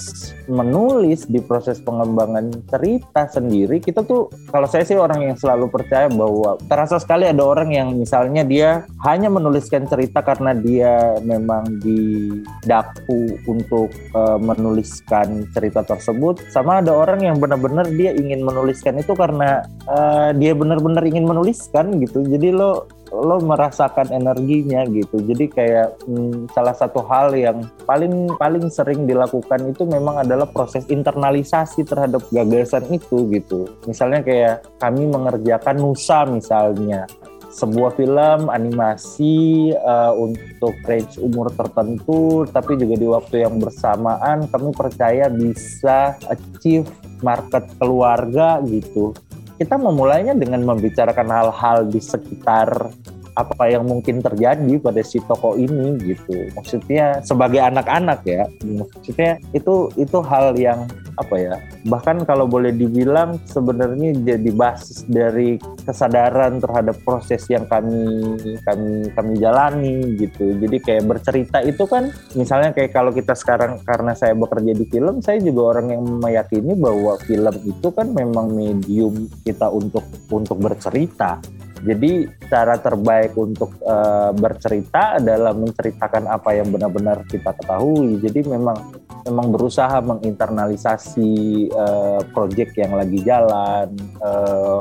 menulis 0.46 1.24
di 1.24 1.40
proses 1.40 1.80
pengembangan 1.80 2.52
cerita 2.68 3.28
sendiri 3.28 3.80
kita 3.80 4.04
tuh 4.04 4.28
kalau 4.52 4.68
saya 4.68 4.84
sih 4.84 4.96
orang 4.96 5.24
yang 5.24 5.36
selalu 5.36 5.68
percaya 5.72 6.06
bahwa 6.12 6.60
terasa 6.68 7.00
sekali 7.00 7.26
ada 7.28 7.40
orang 7.40 7.72
yang 7.72 7.88
misalnya 7.96 8.44
dia 8.44 8.84
hanya 9.04 9.32
menuliskan 9.32 9.88
cerita 9.88 10.20
karena 10.20 10.52
dia 10.54 11.18
memang 11.24 11.80
didaku 11.80 13.36
untuk 13.48 13.90
uh, 14.16 14.38
menuliskan 14.40 15.48
cerita 15.52 15.82
tersebut. 15.84 16.40
Sama 16.52 16.80
ada 16.84 16.92
orang 16.92 17.24
yang 17.24 17.36
benar-benar 17.40 17.88
dia 17.92 18.12
ingin 18.14 18.44
menuliskan 18.44 19.00
itu 19.00 19.12
karena 19.16 19.64
uh, 19.88 20.30
dia 20.36 20.52
benar-benar 20.52 21.04
ingin 21.04 21.24
menuliskan 21.24 21.98
gitu. 22.00 22.24
Jadi 22.24 22.54
lo 22.54 22.86
lo 23.22 23.38
merasakan 23.38 24.10
energinya 24.10 24.82
gitu. 24.90 25.22
Jadi 25.22 25.46
kayak 25.46 26.02
hmm, 26.08 26.50
salah 26.50 26.74
satu 26.74 27.06
hal 27.06 27.30
yang 27.38 27.62
paling 27.86 28.34
paling 28.34 28.66
sering 28.72 29.06
dilakukan 29.06 29.70
itu 29.70 29.86
memang 29.86 30.26
adalah 30.26 30.50
proses 30.50 30.82
internalisasi 30.90 31.86
terhadap 31.86 32.26
gagasan 32.34 32.82
itu 32.90 33.30
gitu. 33.30 33.70
Misalnya 33.86 34.26
kayak 34.26 34.66
kami 34.82 35.06
mengerjakan 35.06 35.78
Nusa 35.78 36.26
misalnya 36.26 37.06
sebuah 37.54 37.94
film 37.94 38.50
animasi 38.50 39.70
uh, 39.78 40.10
untuk 40.10 40.74
range 40.90 41.22
umur 41.22 41.54
tertentu 41.54 42.42
tapi 42.50 42.74
juga 42.74 42.98
di 42.98 43.06
waktu 43.06 43.46
yang 43.46 43.62
bersamaan 43.62 44.50
kami 44.50 44.74
percaya 44.74 45.30
bisa 45.30 46.18
achieve 46.26 46.90
market 47.22 47.62
keluarga 47.78 48.58
gitu 48.66 49.14
kita 49.54 49.78
memulainya 49.78 50.34
dengan 50.34 50.66
membicarakan 50.66 51.28
hal-hal 51.30 51.86
di 51.86 52.02
sekitar 52.02 52.90
apa 53.34 53.66
yang 53.66 53.84
mungkin 53.84 54.22
terjadi 54.22 54.78
pada 54.78 55.02
si 55.02 55.18
toko 55.26 55.58
ini 55.58 55.98
gitu. 56.02 56.54
Maksudnya 56.54 57.18
sebagai 57.26 57.58
anak-anak 57.58 58.22
ya, 58.22 58.46
maksudnya 58.62 59.42
itu 59.50 59.90
itu 59.98 60.18
hal 60.22 60.54
yang 60.54 60.86
apa 61.18 61.34
ya? 61.38 61.54
Bahkan 61.86 62.26
kalau 62.26 62.46
boleh 62.46 62.70
dibilang 62.70 63.42
sebenarnya 63.46 64.14
jadi 64.18 64.50
basis 64.54 65.06
dari 65.10 65.58
kesadaran 65.82 66.62
terhadap 66.62 66.94
proses 67.02 67.42
yang 67.50 67.66
kami 67.66 68.38
kami 68.62 69.10
kami 69.14 69.32
jalani 69.42 70.14
gitu. 70.18 70.54
Jadi 70.58 70.76
kayak 70.78 71.04
bercerita 71.06 71.58
itu 71.62 71.86
kan 71.90 72.14
misalnya 72.38 72.70
kayak 72.70 72.94
kalau 72.94 73.10
kita 73.10 73.34
sekarang 73.34 73.82
karena 73.82 74.14
saya 74.14 74.34
bekerja 74.38 74.72
di 74.74 74.86
film, 74.86 75.18
saya 75.22 75.42
juga 75.42 75.74
orang 75.74 75.94
yang 75.94 76.02
meyakini 76.22 76.78
bahwa 76.78 77.18
film 77.26 77.54
itu 77.66 77.88
kan 77.90 78.10
memang 78.14 78.54
medium 78.54 79.26
kita 79.42 79.66
untuk 79.70 80.06
untuk 80.30 80.58
bercerita 80.62 81.42
jadi 81.84 82.32
cara 82.48 82.80
terbaik 82.80 83.36
untuk 83.36 83.76
uh, 83.84 84.32
bercerita 84.32 85.20
adalah 85.20 85.52
menceritakan 85.52 86.32
apa 86.32 86.56
yang 86.56 86.72
benar-benar 86.72 87.28
kita 87.28 87.52
ketahui. 87.52 88.16
Jadi 88.24 88.40
memang 88.48 88.96
memang 89.28 89.52
berusaha 89.52 90.00
menginternalisasi 90.00 91.32
uh, 91.76 92.20
project 92.32 92.72
yang 92.80 92.96
lagi 92.96 93.20
jalan, 93.20 93.92
uh, 94.24 94.80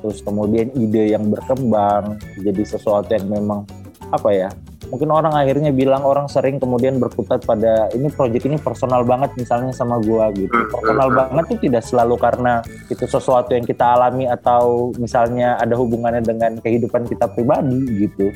terus 0.00 0.24
kemudian 0.24 0.72
ide 0.72 1.12
yang 1.12 1.28
berkembang 1.28 2.16
jadi 2.40 2.64
sesuatu 2.64 3.12
yang 3.12 3.28
memang 3.28 3.68
apa 4.08 4.30
ya 4.32 4.50
mungkin 4.92 5.08
orang 5.08 5.32
akhirnya 5.32 5.72
bilang 5.72 6.04
orang 6.04 6.28
sering 6.28 6.60
kemudian 6.60 7.00
berkutat 7.00 7.48
pada 7.48 7.88
ini 7.96 8.12
project 8.12 8.44
ini 8.44 8.60
personal 8.60 9.08
banget 9.08 9.32
misalnya 9.40 9.72
sama 9.72 9.96
gua 10.04 10.28
gitu. 10.36 10.52
Hmm, 10.52 10.68
personal 10.68 11.08
hmm. 11.08 11.16
banget 11.16 11.44
itu 11.48 11.56
tidak 11.72 11.82
selalu 11.88 12.14
karena 12.20 12.60
itu 12.92 13.04
sesuatu 13.08 13.56
yang 13.56 13.64
kita 13.64 13.96
alami 13.96 14.28
atau 14.28 14.92
misalnya 15.00 15.56
ada 15.56 15.72
hubungannya 15.80 16.20
dengan 16.20 16.60
kehidupan 16.60 17.08
kita 17.08 17.24
pribadi 17.32 18.04
gitu 18.04 18.28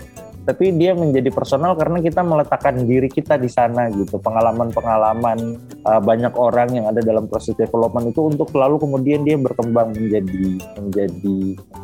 tapi 0.47 0.71
dia 0.79 0.95
menjadi 0.95 1.35
personal 1.35 1.75
karena 1.75 1.99
kita 1.99 2.23
meletakkan 2.23 2.87
diri 2.87 3.11
kita 3.11 3.35
di 3.35 3.51
sana 3.51 3.91
gitu 3.91 4.23
pengalaman-pengalaman 4.23 5.59
uh, 5.83 5.99
banyak 5.99 6.31
orang 6.39 6.71
yang 6.71 6.87
ada 6.87 7.03
dalam 7.03 7.27
proses 7.27 7.59
development 7.59 8.15
itu 8.15 8.31
untuk 8.31 8.55
lalu 8.55 8.79
kemudian 8.79 9.27
dia 9.27 9.35
berkembang 9.35 9.91
menjadi 9.91 10.63
menjadi 10.79 11.39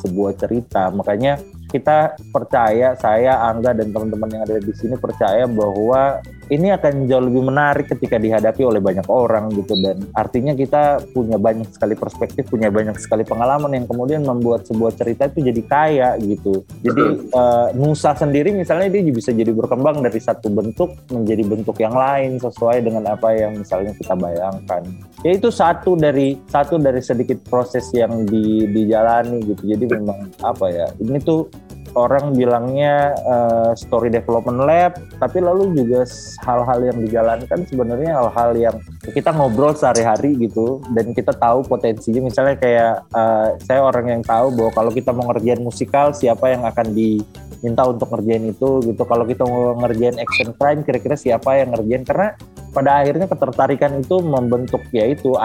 sebuah 0.06 0.32
cerita 0.38 0.94
makanya 0.94 1.42
kita 1.72 2.20
percaya 2.28 2.92
saya 3.00 3.40
Angga 3.48 3.72
dan 3.72 3.88
teman-teman 3.88 4.28
yang 4.28 4.42
ada 4.44 4.60
di 4.60 4.72
sini 4.76 5.00
percaya 5.00 5.48
bahwa 5.48 6.20
ini 6.52 6.68
akan 6.68 7.08
jauh 7.08 7.24
lebih 7.24 7.48
menarik 7.48 7.88
ketika 7.88 8.20
dihadapi 8.20 8.60
oleh 8.60 8.76
banyak 8.84 9.08
orang 9.08 9.48
gitu. 9.56 9.72
Dan 9.80 10.04
artinya 10.12 10.52
kita 10.52 11.00
punya 11.16 11.40
banyak 11.40 11.72
sekali 11.72 11.96
perspektif 11.96 12.44
punya 12.52 12.68
banyak 12.68 13.00
sekali 13.00 13.24
pengalaman 13.24 13.72
yang 13.72 13.86
kemudian 13.88 14.20
membuat 14.20 14.68
sebuah 14.68 14.92
cerita 14.92 15.32
itu 15.32 15.48
jadi 15.48 15.62
kaya 15.64 16.08
gitu. 16.20 16.60
Jadi 16.84 17.32
uh, 17.32 17.72
Nusa 17.72 18.12
sendiri 18.12 18.52
misalnya 18.52 18.92
dia 18.92 19.00
bisa 19.08 19.32
jadi 19.32 19.48
berkembang 19.48 20.04
dari 20.04 20.20
satu 20.20 20.52
bentuk 20.52 20.92
menjadi 21.08 21.42
bentuk 21.48 21.76
yang 21.80 21.96
lain 21.96 22.36
sesuai 22.36 22.84
dengan 22.84 23.08
apa 23.08 23.32
yang 23.32 23.56
misalnya 23.56 23.96
kita 23.96 24.12
bayangkan. 24.12 24.84
Ya 25.24 25.32
itu 25.38 25.48
satu 25.48 25.96
dari 25.96 26.36
satu 26.52 26.76
dari 26.76 27.00
sedikit 27.00 27.40
proses 27.48 27.88
yang 27.96 28.28
di, 28.28 28.68
dijalani 28.68 29.40
gitu. 29.46 29.62
Jadi 29.64 29.84
memang 29.88 30.28
apa 30.44 30.68
ya 30.68 30.86
ini 31.00 31.16
tuh 31.22 31.48
orang 31.92 32.32
bilangnya 32.32 33.12
uh, 33.24 33.72
story 33.76 34.08
development 34.08 34.64
lab, 34.64 34.96
tapi 35.20 35.44
lalu 35.44 35.76
juga 35.76 36.08
hal-hal 36.44 36.80
yang 36.88 36.98
dijalankan 37.04 37.58
sebenarnya 37.68 38.16
hal-hal 38.16 38.50
yang 38.56 38.76
kita 39.12 39.30
ngobrol 39.32 39.76
sehari-hari 39.76 40.36
gitu 40.40 40.80
dan 40.96 41.12
kita 41.12 41.36
tahu 41.36 41.64
potensinya. 41.64 42.24
Misalnya 42.24 42.56
kayak 42.56 42.94
uh, 43.12 43.56
saya 43.60 43.80
orang 43.84 44.06
yang 44.08 44.22
tahu 44.24 44.52
bahwa 44.56 44.70
kalau 44.72 44.90
kita 44.92 45.10
mau 45.12 45.28
ngerjain 45.32 45.60
musikal 45.60 46.16
siapa 46.16 46.56
yang 46.56 46.64
akan 46.64 46.96
diminta 46.96 47.82
untuk 47.84 48.08
ngerjain 48.12 48.44
itu 48.48 48.68
gitu. 48.88 49.02
Kalau 49.04 49.24
kita 49.28 49.44
mau 49.44 49.76
ngerjain 49.84 50.16
action 50.16 50.50
crime 50.56 50.80
kira-kira 50.84 51.16
siapa 51.16 51.60
yang 51.60 51.76
ngerjain 51.76 52.04
karena 52.08 52.28
pada 52.72 53.04
akhirnya 53.04 53.28
ketertarikan 53.28 54.00
itu 54.00 54.24
membentuk 54.24 54.80
yaitu 54.96 55.36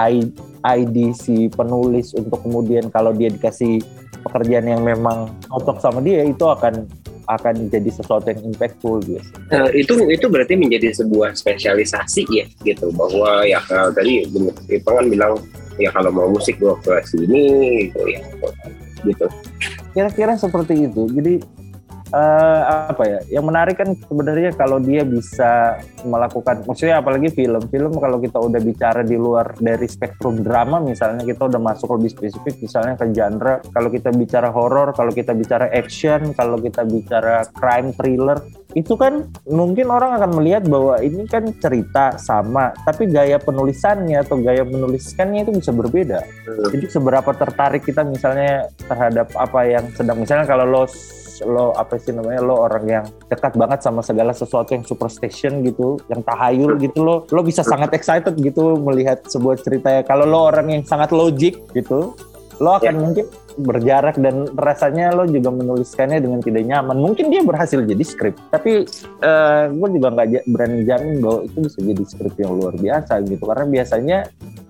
ID 0.63 1.11
si 1.11 1.51
penulis 1.51 2.15
untuk 2.15 2.39
kemudian 2.39 2.87
kalau 2.87 3.11
dia 3.11 3.27
dikasih 3.27 3.83
pekerjaan 4.25 4.65
yang 4.65 4.81
memang 4.81 5.31
cocok 5.49 5.77
sama 5.81 5.99
dia 6.01 6.23
itu 6.25 6.45
akan 6.45 6.87
akan 7.27 7.67
jadi 7.67 7.91
sesuatu 7.91 8.31
yang 8.31 8.39
impactful 8.55 9.03
gitu. 9.03 9.19
Uh, 9.51 9.67
itu 9.75 9.93
itu 10.07 10.25
berarti 10.31 10.55
menjadi 10.55 10.95
sebuah 10.95 11.35
spesialisasi 11.35 12.23
ya 12.31 12.45
gitu 12.63 12.87
bahwa 12.95 13.43
ya 13.43 13.59
uh, 13.67 13.91
tadi 13.91 14.23
itu 14.23 14.87
kan 14.87 15.05
bilang 15.11 15.35
ya 15.75 15.91
kalau 15.91 16.09
mau 16.09 16.31
musik 16.31 16.55
gua 16.57 16.79
ke 16.79 17.03
sini 17.03 17.43
gitu 17.91 17.99
ya 18.07 18.21
gitu. 19.03 19.27
Kira-kira 19.91 20.39
seperti 20.39 20.87
itu. 20.87 21.03
Jadi 21.11 21.33
uh, 22.13 22.91
apa 22.91 23.03
ya? 23.07 23.19
Yang 23.39 23.45
menarik 23.45 23.75
kan 23.79 23.89
sebenarnya 23.95 24.51
kalau 24.55 24.77
dia 24.79 25.03
bisa 25.07 25.81
melakukan 26.03 26.63
maksudnya 26.67 26.99
apalagi 27.01 27.31
film. 27.33 27.63
Film 27.67 27.93
kalau 27.97 28.17
kita 28.21 28.37
udah 28.39 28.61
bicara 28.61 29.01
di 29.03 29.17
luar 29.19 29.55
dari 29.57 29.87
spektrum 29.89 30.43
drama 30.43 30.79
misalnya 30.79 31.23
kita 31.23 31.47
udah 31.47 31.61
masuk 31.61 31.97
lebih 31.99 32.13
spesifik 32.13 32.59
misalnya 32.61 32.95
ke 32.95 33.05
genre. 33.11 33.59
Kalau 33.73 33.89
kita 33.89 34.09
bicara 34.13 34.49
horor 34.51 34.93
kalau 34.95 35.11
kita 35.11 35.31
bicara 35.33 35.67
action 35.71 36.31
kalau 36.35 36.59
kita 36.59 36.83
bicara 36.87 37.47
crime 37.55 37.91
thriller 37.95 38.39
itu 38.75 38.93
kan 38.93 39.25
mungkin 39.49 39.89
orang 39.89 40.21
akan 40.21 40.37
melihat 40.37 40.69
bahwa 40.69 41.01
ini 41.01 41.25
kan 41.25 41.49
cerita 41.57 42.19
sama 42.21 42.75
tapi 42.85 43.09
gaya 43.09 43.41
penulisannya 43.41 44.21
atau 44.21 44.37
gaya 44.37 44.61
menuliskannya 44.61 45.47
itu 45.47 45.51
bisa 45.55 45.71
berbeda. 45.73 46.21
Jadi 46.69 46.85
seberapa 46.91 47.31
tertarik 47.33 47.81
kita 47.87 48.05
misalnya 48.05 48.69
terhadap 48.85 49.33
apa 49.33 49.65
yang 49.65 49.85
sedang 49.97 50.21
misalnya 50.21 50.45
kalau 50.45 50.65
lo 50.67 50.83
lo 51.45 51.75
apa 51.75 51.99
sih 51.99 52.15
namanya 52.15 52.41
lo 52.41 52.55
orang 52.63 52.85
yang 52.87 53.05
dekat 53.29 53.53
banget 53.53 53.79
sama 53.83 54.01
segala 54.01 54.31
sesuatu 54.33 54.73
yang 54.73 54.85
superstition 54.87 55.61
gitu 55.61 55.99
yang 56.09 56.23
tahayul 56.23 56.79
gitu 56.81 57.03
lo 57.03 57.25
lo 57.29 57.41
bisa 57.43 57.61
sangat 57.61 57.93
excited 57.93 58.33
gitu 58.39 58.79
melihat 58.79 59.21
sebuah 59.27 59.59
cerita 59.61 59.89
ya. 59.91 60.01
Kalau 60.01 60.25
lo 60.25 60.49
orang 60.49 60.71
yang 60.71 60.83
sangat 60.87 61.13
logik 61.13 61.61
gitu 61.75 62.15
lo 62.57 62.69
akan 62.81 62.89
yeah. 62.89 62.97
mungkin 62.97 63.25
berjarak 63.57 64.21
dan 64.21 64.45
rasanya 64.53 65.09
lo 65.17 65.25
juga 65.25 65.49
menuliskannya 65.49 66.21
dengan 66.21 66.41
tidak 66.45 66.63
nyaman. 66.65 66.97
Mungkin 67.01 67.33
dia 67.33 67.41
berhasil 67.41 67.81
jadi 67.81 68.03
skrip 68.05 68.37
tapi 68.53 68.85
uh, 69.25 69.25
eh, 69.25 69.63
gue 69.73 69.89
juga 69.97 70.13
nggak 70.13 70.45
berani 70.49 70.85
jamin 70.85 71.15
bahwa 71.21 71.39
itu 71.45 71.57
bisa 71.65 71.79
jadi 71.81 72.03
skrip 72.05 72.33
yang 72.37 72.51
luar 72.53 72.73
biasa 72.77 73.13
gitu. 73.25 73.43
Karena 73.45 73.65
biasanya 73.65 74.17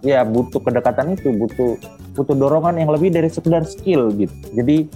ya 0.03 0.23
butuh 0.23 0.61
kedekatan 0.63 1.19
itu 1.19 1.35
butuh 1.35 1.75
butuh 2.15 2.35
dorongan 2.35 2.79
yang 2.79 2.89
lebih 2.89 3.11
dari 3.11 3.29
sekedar 3.29 3.67
skill 3.67 4.09
gitu. 4.15 4.33
Jadi 4.55 4.87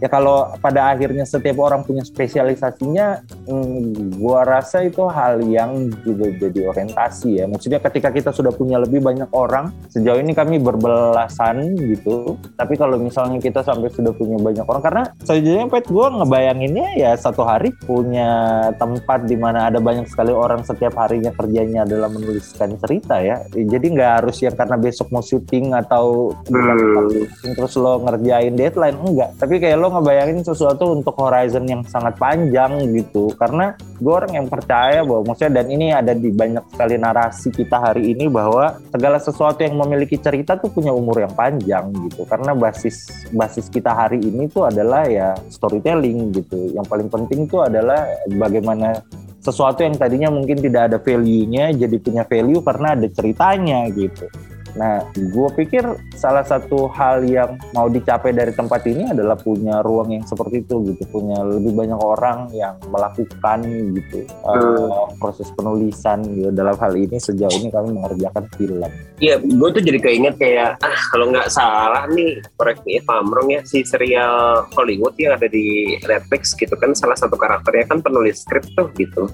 ya 0.00 0.08
kalau 0.08 0.56
pada 0.58 0.96
akhirnya 0.96 1.28
setiap 1.28 1.60
orang 1.60 1.84
punya 1.84 2.02
spesialisasinya 2.02 3.22
hmm, 3.46 4.16
gua 4.16 4.48
rasa 4.48 4.82
itu 4.82 5.04
hal 5.06 5.44
yang 5.44 5.92
juga 6.02 6.32
jadi 6.32 6.72
orientasi 6.72 7.28
ya. 7.40 7.44
Maksudnya 7.46 7.78
ketika 7.84 8.08
kita 8.08 8.30
sudah 8.32 8.50
punya 8.50 8.80
lebih 8.80 9.04
banyak 9.04 9.28
orang 9.36 9.70
sejauh 9.92 10.18
ini 10.18 10.32
kami 10.32 10.56
berbelasan 10.56 11.76
gitu. 11.76 12.40
Tapi 12.56 12.74
kalau 12.80 12.96
misalnya 12.96 13.38
kita 13.38 13.60
sampai 13.60 13.92
sudah 13.92 14.16
punya 14.16 14.40
banyak 14.40 14.64
orang 14.64 14.82
karena 14.82 15.04
sejujurnya 15.24 15.68
pet 15.68 15.86
gue 15.86 16.06
ngebayanginnya 16.16 16.88
ya 16.96 17.12
satu 17.14 17.44
hari 17.44 17.76
punya 17.84 18.72
tempat 18.80 19.28
di 19.28 19.36
mana 19.36 19.68
ada 19.68 19.78
banyak 19.78 20.08
sekali 20.08 20.32
orang 20.32 20.64
setiap 20.64 20.96
harinya 20.96 21.30
kerjanya 21.36 21.84
adalah 21.84 22.08
menuliskan 22.08 22.80
cerita 22.80 23.20
ya. 23.20 23.44
Jadi 23.52 23.86
nggak 23.92 24.12
harus 24.24 24.40
yang 24.40 24.56
karena 24.56 24.76
besok 24.80 25.12
mau 25.12 25.20
syuting 25.20 25.76
atau 25.76 26.32
hmm. 26.48 27.52
terus 27.52 27.74
lo 27.76 28.00
ngerjain 28.00 28.56
deadline 28.56 28.96
enggak. 28.96 29.30
Tapi 29.36 29.60
kayak 29.60 29.76
lo 29.76 29.89
ngebayangin 29.90 30.46
sesuatu 30.46 30.94
untuk 30.94 31.18
horizon 31.18 31.66
yang 31.66 31.82
sangat 31.84 32.16
panjang 32.16 32.86
gitu. 32.94 33.34
Karena 33.34 33.74
gue 33.98 34.12
orang 34.12 34.32
yang 34.38 34.46
percaya 34.46 35.02
bahwa 35.02 35.32
maksudnya 35.32 35.60
dan 35.62 35.66
ini 35.68 35.86
ada 35.90 36.14
di 36.14 36.30
banyak 36.30 36.64
sekali 36.70 36.96
narasi 36.96 37.48
kita 37.50 37.76
hari 37.76 38.14
ini 38.14 38.30
bahwa 38.30 38.78
segala 38.94 39.18
sesuatu 39.18 39.60
yang 39.60 39.74
memiliki 39.76 40.16
cerita 40.16 40.56
tuh 40.56 40.70
punya 40.70 40.94
umur 40.94 41.20
yang 41.20 41.34
panjang 41.34 41.90
gitu. 42.08 42.22
Karena 42.24 42.54
basis 42.54 43.28
basis 43.34 43.66
kita 43.68 43.90
hari 43.92 44.22
ini 44.22 44.46
tuh 44.46 44.70
adalah 44.70 45.04
ya 45.10 45.34
storytelling 45.50 46.30
gitu. 46.32 46.70
Yang 46.72 46.86
paling 46.86 47.08
penting 47.10 47.50
tuh 47.50 47.66
adalah 47.66 48.06
bagaimana 48.30 49.02
sesuatu 49.40 49.80
yang 49.80 49.96
tadinya 49.96 50.28
mungkin 50.28 50.60
tidak 50.60 50.92
ada 50.92 50.98
value-nya 51.00 51.72
jadi 51.72 51.96
punya 51.96 52.28
value 52.28 52.60
karena 52.60 52.92
ada 52.92 53.08
ceritanya 53.08 53.88
gitu 53.88 54.28
Nah, 54.78 55.02
gue 55.14 55.48
pikir 55.58 55.82
salah 56.14 56.44
satu 56.46 56.90
hal 56.92 57.26
yang 57.26 57.58
mau 57.74 57.90
dicapai 57.90 58.34
dari 58.34 58.54
tempat 58.54 58.86
ini 58.86 59.10
adalah 59.10 59.34
punya 59.38 59.82
ruang 59.82 60.14
yang 60.14 60.24
seperti 60.26 60.62
itu 60.62 60.94
gitu, 60.94 61.02
punya 61.10 61.42
lebih 61.42 61.74
banyak 61.74 61.98
orang 61.98 62.50
yang 62.54 62.76
melakukan 62.90 63.64
gitu 63.94 64.26
uh, 64.46 65.10
proses 65.18 65.50
penulisan 65.54 66.22
gitu. 66.36 66.50
Dalam 66.54 66.76
hal 66.78 66.92
ini 66.94 67.16
sejauh 67.18 67.52
ini 67.58 67.68
kami 67.72 67.94
mengerjakan 67.94 68.44
film. 68.54 68.90
Iya, 69.18 69.42
gue 69.42 69.68
tuh 69.74 69.82
jadi 69.82 69.98
keinget 70.00 70.34
kayak 70.40 70.80
ah 70.80 71.00
kalau 71.12 71.28
nggak 71.30 71.50
salah 71.52 72.08
nih 72.08 72.40
me 72.60 72.96
if 72.96 73.06
ya 73.50 73.60
si 73.66 73.82
serial 73.82 74.66
Hollywood 74.74 75.14
yang 75.18 75.36
ada 75.36 75.46
di 75.50 75.98
Netflix 76.06 76.54
gitu 76.54 76.72
kan 76.78 76.94
salah 76.94 77.16
satu 77.18 77.34
karakternya 77.34 77.88
kan 77.90 77.98
penulis 78.00 78.42
skrip 78.46 78.64
tuh 78.74 78.88
gitu 78.96 79.26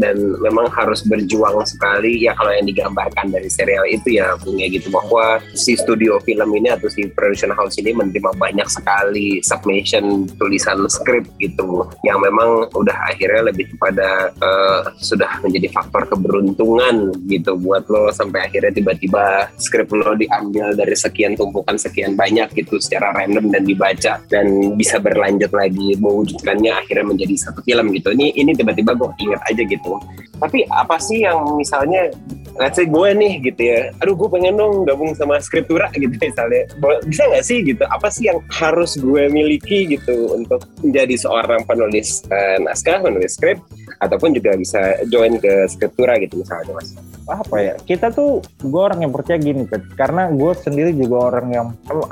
dan 0.00 0.16
memang 0.40 0.70
harus 0.72 1.04
berjuang 1.04 1.60
sekali 1.66 2.24
ya 2.24 2.32
kalau 2.38 2.52
yang 2.54 2.66
digambarkan 2.66 3.28
dari 3.30 3.48
serial 3.50 3.84
itu 3.88 4.16
ya 4.20 4.34
punya 4.40 4.66
gitu 4.70 4.83
bahwa 4.88 5.40
si 5.54 5.76
studio 5.78 6.20
film 6.22 6.48
ini 6.56 6.72
atau 6.72 6.88
si 6.90 7.08
production 7.12 7.52
house 7.54 7.76
ini 7.80 7.94
menerima 7.94 8.34
banyak 8.36 8.68
sekali 8.68 9.40
submission 9.40 10.28
tulisan 10.36 10.84
skrip 10.88 11.24
gitu 11.40 11.88
yang 12.02 12.20
memang 12.20 12.68
udah 12.72 12.96
akhirnya 13.12 13.52
lebih 13.52 13.72
kepada 13.76 14.32
uh, 14.40 14.80
sudah 15.00 15.40
menjadi 15.44 15.70
faktor 15.72 16.08
keberuntungan 16.08 17.12
gitu 17.28 17.56
buat 17.60 17.86
lo 17.88 18.10
sampai 18.10 18.48
akhirnya 18.48 18.72
tiba-tiba 18.74 19.48
skrip 19.60 19.88
lo 19.92 20.16
diambil 20.16 20.72
dari 20.76 20.96
sekian 20.96 21.36
tumpukan 21.38 21.76
sekian 21.76 22.16
banyak 22.18 22.50
gitu 22.56 22.80
secara 22.80 23.12
random 23.14 23.52
dan 23.52 23.62
dibaca 23.64 24.20
dan 24.28 24.76
bisa 24.76 25.00
berlanjut 25.00 25.52
lagi 25.52 25.96
mewujudkannya 26.00 26.72
akhirnya 26.72 27.06
menjadi 27.06 27.34
satu 27.38 27.60
film 27.64 27.92
gitu. 27.92 28.12
Ini 28.12 28.34
ini 28.36 28.52
tiba-tiba 28.56 28.96
gue 28.96 29.10
ingat 29.20 29.40
aja 29.48 29.62
gitu. 29.62 30.00
Tapi 30.38 30.66
apa 30.68 30.96
sih 30.98 31.24
yang 31.24 31.56
misalnya 31.56 32.10
let's 32.58 32.78
say 32.78 32.86
gue 32.86 33.08
nih 33.14 33.42
gitu 33.50 33.62
ya 33.66 33.80
aduh 33.98 34.14
gue 34.14 34.28
pengen 34.30 34.54
dong 34.54 34.73
gabung 34.82 35.14
sama 35.14 35.38
skriptura 35.38 35.86
gitu 35.94 36.10
misalnya. 36.18 36.66
Bisa 37.06 37.22
nggak 37.30 37.44
sih 37.46 37.62
gitu? 37.62 37.86
Apa 37.86 38.10
sih 38.10 38.26
yang 38.26 38.42
harus 38.50 38.98
gue 38.98 39.30
miliki 39.30 39.86
gitu 39.86 40.34
untuk 40.34 40.66
menjadi 40.82 41.14
seorang 41.14 41.62
penulis 41.62 42.26
uh, 42.34 42.58
naskah 42.58 42.98
penulis 42.98 43.38
skrip 43.38 43.62
ataupun 44.02 44.34
juga 44.34 44.58
bisa 44.58 44.98
join 45.06 45.38
ke 45.38 45.70
skriptura 45.70 46.18
gitu 46.18 46.42
misalnya 46.42 46.74
mas? 46.74 46.90
Apa 47.24 47.56
ya? 47.56 47.74
Kita 47.80 48.12
tuh 48.12 48.44
gue 48.60 48.80
orang 48.82 49.00
yang 49.00 49.12
percaya 49.14 49.40
gini 49.40 49.64
Pet. 49.64 49.80
karena 49.96 50.28
gue 50.28 50.52
sendiri 50.60 50.92
juga 50.92 51.32
orang 51.32 51.46
yang 51.48 51.66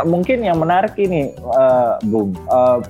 mungkin 0.08 0.40
yang 0.40 0.56
menarik 0.56 0.96
ini 0.96 1.34
uh, 1.52 2.00
Boom 2.06 2.32
uh, 2.48 2.80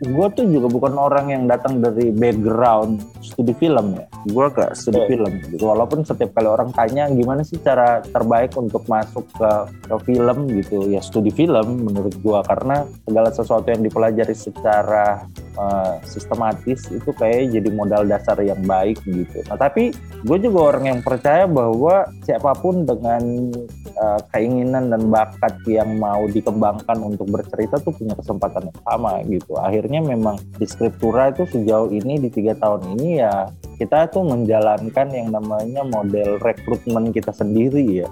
gue 0.00 0.26
tuh 0.32 0.46
juga 0.48 0.68
bukan 0.70 0.94
orang 0.96 1.26
yang 1.28 1.42
datang 1.44 1.82
dari 1.82 2.08
background 2.14 3.04
studi 3.20 3.52
film 3.56 3.98
ya. 3.98 4.06
Gue 4.28 4.46
gak 4.48 4.72
studi 4.78 5.00
film. 5.10 5.32
Gitu 5.48 5.64
walaupun 5.64 6.04
setiap 6.06 6.32
kali 6.32 6.48
orang 6.48 6.70
tanya 6.72 7.10
gimana 7.12 7.44
sih 7.44 7.60
cara 7.60 8.00
terbaik 8.00 8.56
untuk 8.56 8.84
masuk 9.08 9.24
ke, 9.32 9.50
ke 9.88 9.94
film 10.04 10.38
gitu 10.52 10.92
ya 10.92 11.00
studi 11.00 11.32
film 11.32 11.88
menurut 11.88 12.12
gue 12.20 12.38
karena 12.44 12.84
segala 13.08 13.32
sesuatu 13.32 13.72
yang 13.72 13.80
dipelajari 13.80 14.36
secara 14.36 15.24
uh, 15.56 15.96
sistematis 16.04 16.84
itu 16.92 17.10
kayak 17.16 17.48
jadi 17.48 17.68
modal 17.72 18.04
dasar 18.04 18.36
yang 18.44 18.60
baik 18.68 19.00
gitu. 19.08 19.40
Nah 19.48 19.56
tapi 19.56 19.96
gue 20.28 20.38
juga 20.44 20.76
orang 20.76 20.84
yang 20.92 21.00
percaya 21.00 21.48
bahwa 21.48 22.04
siapa 22.28 22.52
pun 22.60 22.84
dengan 22.84 23.48
uh, 23.96 24.20
keinginan 24.36 24.92
dan 24.92 25.08
bakat 25.08 25.56
yang 25.64 25.96
mau 25.96 26.28
dikembangkan 26.28 27.00
untuk 27.00 27.32
bercerita 27.32 27.80
tuh 27.80 27.96
punya 27.96 28.12
kesempatan 28.12 28.68
yang 28.68 28.80
sama 28.84 29.12
gitu. 29.24 29.56
Akhirnya 29.56 30.04
memang 30.04 30.36
di 30.60 30.68
skriptura 30.68 31.32
itu 31.32 31.48
sejauh 31.48 31.88
ini 31.90 32.20
di 32.20 32.28
tiga 32.28 32.52
tahun 32.60 32.98
ini 32.98 33.08
ya 33.24 33.48
kita 33.78 34.10
tuh 34.10 34.26
menjalankan 34.26 35.06
yang 35.14 35.30
namanya 35.30 35.86
model 35.86 36.42
rekrutmen 36.42 37.14
kita 37.14 37.30
sendiri 37.30 38.02
ya 38.02 38.10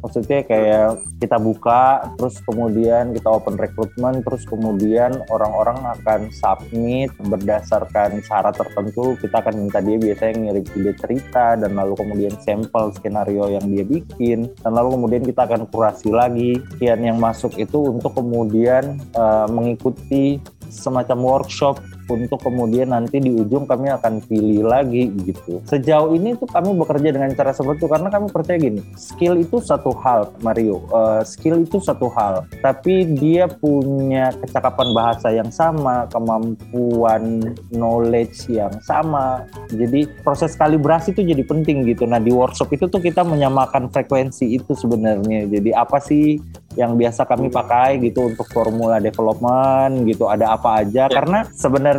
maksudnya 0.00 0.44
kayak 0.44 1.00
kita 1.18 1.36
buka 1.40 2.12
terus 2.16 2.40
kemudian 2.44 3.12
kita 3.16 3.28
open 3.28 3.56
recruitment 3.56 4.22
terus 4.24 4.42
kemudian 4.44 5.20
orang-orang 5.32 5.78
akan 5.98 6.28
submit 6.32 7.12
berdasarkan 7.20 8.20
syarat 8.24 8.56
tertentu 8.56 9.16
kita 9.20 9.40
akan 9.40 9.66
minta 9.66 9.80
dia 9.80 9.96
biasanya 9.96 10.34
ngirim 10.50 10.66
ide 10.76 10.92
cerita 10.98 11.56
dan 11.56 11.72
lalu 11.76 11.94
kemudian 11.98 12.34
sampel 12.42 12.92
skenario 12.94 13.48
yang 13.52 13.66
dia 13.68 13.84
bikin 13.84 14.50
dan 14.60 14.72
lalu 14.72 14.96
kemudian 14.98 15.22
kita 15.24 15.48
akan 15.48 15.62
kurasi 15.68 16.08
lagi 16.12 16.60
sekian 16.76 17.00
yang 17.02 17.18
masuk 17.20 17.54
itu 17.56 17.92
untuk 17.92 18.12
kemudian 18.16 19.00
uh, 19.16 19.48
mengikuti 19.48 20.40
semacam 20.68 21.18
workshop 21.22 21.78
untuk 22.06 22.38
kemudian 22.42 22.94
nanti 22.94 23.18
di 23.18 23.34
ujung 23.34 23.66
kami 23.66 23.90
akan 23.90 24.22
pilih 24.24 24.66
lagi 24.66 25.10
gitu. 25.26 25.62
Sejauh 25.66 26.14
ini 26.14 26.38
tuh 26.38 26.48
kami 26.48 26.72
bekerja 26.78 27.10
dengan 27.12 27.30
cara 27.34 27.50
seperti 27.52 27.84
itu 27.84 27.88
karena 27.92 28.08
kami 28.08 28.26
percaya 28.32 28.56
gini, 28.56 28.80
skill 28.96 29.36
itu 29.36 29.60
satu 29.60 29.92
hal 30.00 30.32
Mario, 30.40 30.86
uh, 30.94 31.20
skill 31.26 31.60
itu 31.60 31.82
satu 31.82 32.08
hal, 32.14 32.46
tapi 32.62 33.04
dia 33.18 33.50
punya 33.50 34.32
kecakapan 34.40 34.88
bahasa 34.96 35.28
yang 35.34 35.50
sama, 35.50 36.06
kemampuan 36.08 37.52
knowledge 37.74 38.48
yang 38.48 38.72
sama. 38.80 39.44
Jadi 39.68 40.08
proses 40.22 40.54
kalibrasi 40.54 41.12
itu 41.12 41.22
jadi 41.26 41.42
penting 41.44 41.84
gitu. 41.88 42.08
Nah 42.08 42.22
di 42.22 42.32
workshop 42.32 42.72
itu 42.72 42.86
tuh 42.88 43.02
kita 43.02 43.26
menyamakan 43.26 43.90
frekuensi 43.90 44.56
itu 44.56 44.72
sebenarnya. 44.72 45.50
Jadi 45.50 45.70
apa 45.74 45.98
sih 46.00 46.38
yang 46.76 46.94
biasa 46.94 47.24
kami 47.24 47.48
pakai 47.48 47.96
gitu 48.04 48.28
untuk 48.28 48.44
formula 48.52 49.00
development 49.00 50.04
gitu 50.04 50.28
ada 50.28 50.52
apa 50.52 50.84
aja 50.84 51.08
ya. 51.08 51.12
karena 51.12 51.48
sebenarnya 51.48 51.95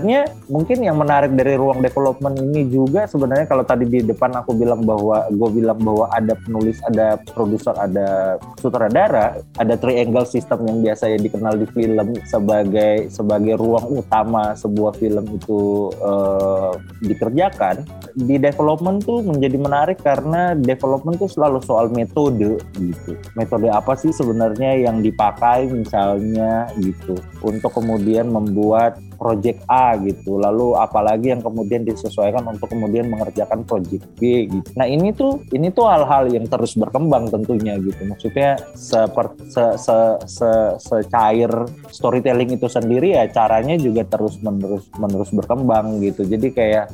mungkin 0.51 0.77
yang 0.83 0.97
menarik 0.99 1.33
dari 1.33 1.55
ruang 1.55 1.79
development 1.81 2.37
ini 2.37 2.67
juga 2.69 3.05
sebenarnya 3.07 3.47
kalau 3.47 3.63
tadi 3.63 3.85
di 3.87 4.03
depan 4.03 4.33
aku 4.37 4.53
bilang 4.53 4.83
bahwa 4.83 5.25
gue 5.29 5.49
bilang 5.53 5.79
bahwa 5.81 6.11
ada 6.13 6.33
penulis 6.37 6.77
ada 6.85 7.17
produser 7.33 7.73
ada 7.77 8.37
sutradara 8.59 9.39
ada 9.57 9.73
triangle 9.79 10.27
system 10.27 10.65
yang 10.67 10.83
biasa 10.83 11.13
ya 11.13 11.17
dikenal 11.17 11.57
di 11.57 11.67
film 11.71 12.17
sebagai 12.27 13.09
sebagai 13.09 13.55
ruang 13.57 14.01
utama 14.03 14.53
sebuah 14.57 14.97
film 14.97 15.25
itu 15.33 15.91
uh, 16.01 16.75
dikerjakan 17.05 17.85
di 18.17 18.41
development 18.41 19.05
tuh 19.05 19.21
menjadi 19.21 19.57
menarik 19.61 20.01
karena 20.01 20.57
development 20.57 21.21
tuh 21.21 21.29
selalu 21.29 21.61
soal 21.61 21.89
metode 21.93 22.57
gitu. 22.77 23.11
Metode 23.37 23.69
apa 23.69 23.93
sih 23.93 24.09
sebenarnya 24.09 24.77
yang 24.77 25.05
dipakai 25.05 25.69
misalnya 25.69 26.69
gitu 26.81 27.17
untuk 27.45 27.73
kemudian 27.77 28.29
membuat 28.33 28.97
project 29.17 29.65
A 29.67 29.97
gitu. 29.99 30.37
Lalu 30.37 30.77
apalagi 30.77 31.33
yang 31.33 31.41
kemudian 31.41 31.83
disesuaikan 31.83 32.45
untuk 32.47 32.71
kemudian 32.71 33.09
mengerjakan 33.09 33.65
project 33.65 34.05
B 34.21 34.47
gitu. 34.47 34.69
Nah 34.77 34.85
ini 34.85 35.11
tuh 35.11 35.43
ini 35.51 35.73
tuh 35.73 35.89
hal-hal 35.89 36.29
yang 36.31 36.45
terus 36.45 36.77
berkembang 36.77 37.27
tentunya 37.33 37.75
gitu. 37.81 38.05
Maksudnya 38.07 38.61
seperti 38.77 39.49
se, 39.51 39.65
se, 39.75 39.97
se, 40.29 40.49
secair 40.77 41.49
storytelling 41.89 42.55
itu 42.55 42.69
sendiri 42.69 43.17
ya 43.17 43.25
caranya 43.27 43.75
juga 43.75 44.05
terus 44.07 44.39
menerus 44.39 44.87
menerus 44.95 45.33
berkembang 45.33 45.99
gitu. 45.99 46.23
Jadi 46.23 46.47
kayak 46.53 46.87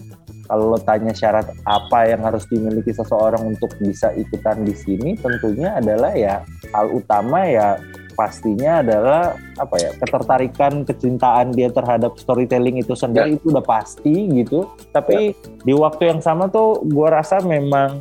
kalau 0.47 0.75
lo 0.75 0.79
tanya 0.79 1.15
syarat 1.15 1.47
apa 1.63 2.11
yang 2.11 2.21
harus 2.23 2.43
dimiliki 2.51 2.91
seseorang 2.91 3.47
untuk 3.47 3.71
bisa 3.79 4.11
ikutan 4.13 4.67
di 4.67 4.75
sini 4.75 5.15
tentunya 5.15 5.79
adalah 5.79 6.11
ya 6.13 6.43
hal 6.75 6.91
utama 6.91 7.47
ya 7.47 7.79
pastinya 8.13 8.79
adalah 8.85 9.35
apa 9.59 9.75
ya 9.77 9.91
ketertarikan 9.97 10.85
kecintaan 10.85 11.51
dia 11.53 11.69
terhadap 11.73 12.15
storytelling 12.17 12.79
itu 12.79 12.93
sendiri 12.93 13.33
ya. 13.33 13.37
itu 13.37 13.45
udah 13.49 13.65
pasti 13.65 14.29
gitu 14.31 14.69
tapi 14.93 15.33
ya. 15.33 15.49
di 15.65 15.73
waktu 15.73 16.13
yang 16.13 16.21
sama 16.21 16.47
tuh 16.49 16.81
gue 16.85 17.07
rasa 17.09 17.41
memang 17.41 17.99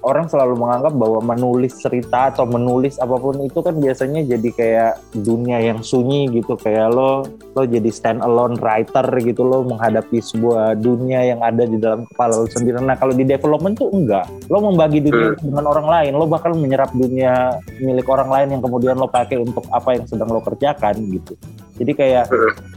orang 0.00 0.26
selalu 0.28 0.56
menganggap 0.56 0.92
bahwa 0.96 1.20
menulis 1.20 1.76
cerita 1.76 2.32
atau 2.32 2.48
menulis 2.48 2.96
apa 2.96 3.16
pun 3.20 3.36
itu 3.44 3.60
kan 3.60 3.76
biasanya 3.76 4.24
jadi 4.24 4.50
kayak 4.52 4.92
dunia 5.12 5.60
yang 5.60 5.80
sunyi 5.84 6.28
gitu 6.32 6.56
kayak 6.56 6.92
lo 6.92 7.24
lo 7.52 7.62
jadi 7.68 7.90
stand 7.92 8.24
alone 8.24 8.56
writer 8.58 9.04
gitu 9.20 9.44
lo 9.44 9.66
menghadapi 9.68 10.22
sebuah 10.22 10.80
dunia 10.80 11.34
yang 11.34 11.40
ada 11.44 11.68
di 11.68 11.76
dalam 11.76 12.08
kepala 12.08 12.40
lo 12.40 12.48
sendiri. 12.48 12.80
Nah 12.80 12.96
kalau 12.96 13.12
di 13.12 13.28
development 13.28 13.76
tuh 13.76 13.90
enggak, 13.92 14.26
lo 14.48 14.58
membagi 14.64 15.04
dunia 15.04 15.36
hmm. 15.36 15.44
dengan 15.44 15.64
orang 15.68 15.86
lain, 15.88 16.12
lo 16.16 16.24
bahkan 16.24 16.56
menyerap 16.56 16.90
dunia 16.96 17.60
milik 17.80 18.06
orang 18.08 18.30
lain 18.32 18.48
yang 18.56 18.62
kemudian 18.64 18.96
lo 18.96 19.10
pakai 19.10 19.36
untuk 19.36 19.66
apa 19.68 20.00
yang 20.00 20.04
sedang 20.08 20.30
lo 20.32 20.40
kerjakan 20.40 20.96
gitu. 21.12 21.36
Jadi 21.80 21.92
kayak 21.96 22.28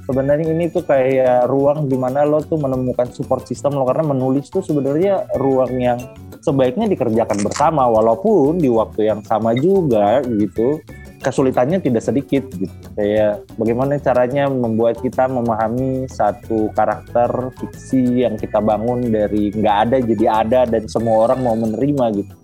sebenarnya 0.07 0.47
ini 0.55 0.71
tuh 0.71 0.87
kayak 0.87 1.51
ruang 1.51 1.91
di 1.91 1.99
mana 1.99 2.23
lo 2.23 2.39
tuh 2.39 2.55
menemukan 2.55 3.11
support 3.11 3.43
system 3.43 3.75
lo 3.75 3.83
karena 3.83 4.15
menulis 4.15 4.47
tuh 4.47 4.63
sebenarnya 4.63 5.27
ruang 5.35 5.75
yang 5.75 5.99
sebaiknya 6.39 6.87
dikerjakan 6.87 7.43
bersama 7.43 7.83
walaupun 7.91 8.63
di 8.63 8.71
waktu 8.71 9.11
yang 9.11 9.19
sama 9.27 9.51
juga 9.59 10.23
gitu 10.23 10.79
kesulitannya 11.23 11.79
tidak 11.79 12.03
sedikit 12.03 12.43
gitu. 12.51 12.75
Kayak 12.99 13.47
bagaimana 13.55 13.95
caranya 13.99 14.51
membuat 14.51 14.99
kita 14.99 15.31
memahami 15.31 16.07
satu 16.11 16.71
karakter 16.75 17.51
fiksi 17.59 18.27
yang 18.27 18.35
kita 18.35 18.59
bangun 18.59 19.07
dari 19.07 19.51
nggak 19.55 19.77
ada 19.87 19.97
jadi 20.03 20.25
ada 20.47 20.61
dan 20.67 20.87
semua 20.91 21.27
orang 21.31 21.39
mau 21.43 21.55
menerima 21.55 22.05
gitu 22.19 22.42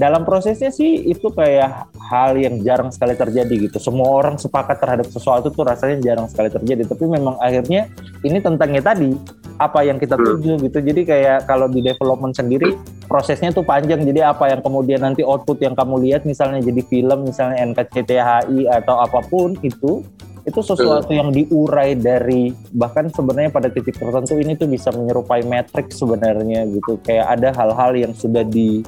dalam 0.00 0.24
prosesnya 0.24 0.72
sih 0.72 1.04
itu 1.04 1.28
kayak 1.28 1.92
hal 2.08 2.32
yang 2.40 2.64
jarang 2.64 2.88
sekali 2.88 3.12
terjadi 3.12 3.68
gitu. 3.68 3.76
Semua 3.76 4.08
orang 4.16 4.40
sepakat 4.40 4.80
terhadap 4.80 5.06
sesuatu 5.12 5.52
tuh 5.52 5.68
rasanya 5.68 6.00
jarang 6.00 6.26
sekali 6.30 6.48
terjadi. 6.48 6.88
Tapi 6.88 7.04
memang 7.04 7.36
akhirnya 7.36 7.90
ini 8.24 8.38
tentangnya 8.40 8.80
tadi 8.80 9.12
apa 9.60 9.84
yang 9.84 10.00
kita 10.00 10.16
hmm. 10.16 10.24
tuju 10.24 10.52
gitu. 10.64 10.78
Jadi 10.80 11.00
kayak 11.04 11.44
kalau 11.44 11.68
di 11.68 11.84
development 11.84 12.32
sendiri 12.32 12.72
prosesnya 13.04 13.52
tuh 13.52 13.66
panjang. 13.66 14.00
Jadi 14.00 14.24
apa 14.24 14.48
yang 14.48 14.64
kemudian 14.64 15.04
nanti 15.04 15.20
output 15.20 15.60
yang 15.60 15.76
kamu 15.76 16.00
lihat 16.08 16.24
misalnya 16.24 16.64
jadi 16.64 16.80
film 16.88 17.28
misalnya 17.28 17.60
NKCTHI 17.68 18.72
atau 18.80 19.04
apa 19.04 19.20
pun 19.28 19.52
itu 19.60 20.00
itu 20.48 20.60
sesuatu 20.64 21.12
yang 21.12 21.30
diurai 21.30 21.92
dari 21.92 22.48
bahkan 22.72 23.12
sebenarnya 23.12 23.52
pada 23.52 23.68
titik 23.68 24.00
tertentu 24.00 24.40
ini 24.40 24.56
tuh 24.56 24.66
bisa 24.72 24.88
menyerupai 24.88 25.44
matrix 25.44 26.00
sebenarnya 26.00 26.64
gitu 26.72 26.96
kayak 27.04 27.38
ada 27.38 27.52
hal-hal 27.52 27.92
yang 27.92 28.12
sudah 28.16 28.40
di 28.40 28.80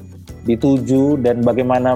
dituju 0.42 1.22
dan 1.22 1.40
bagaimana 1.42 1.94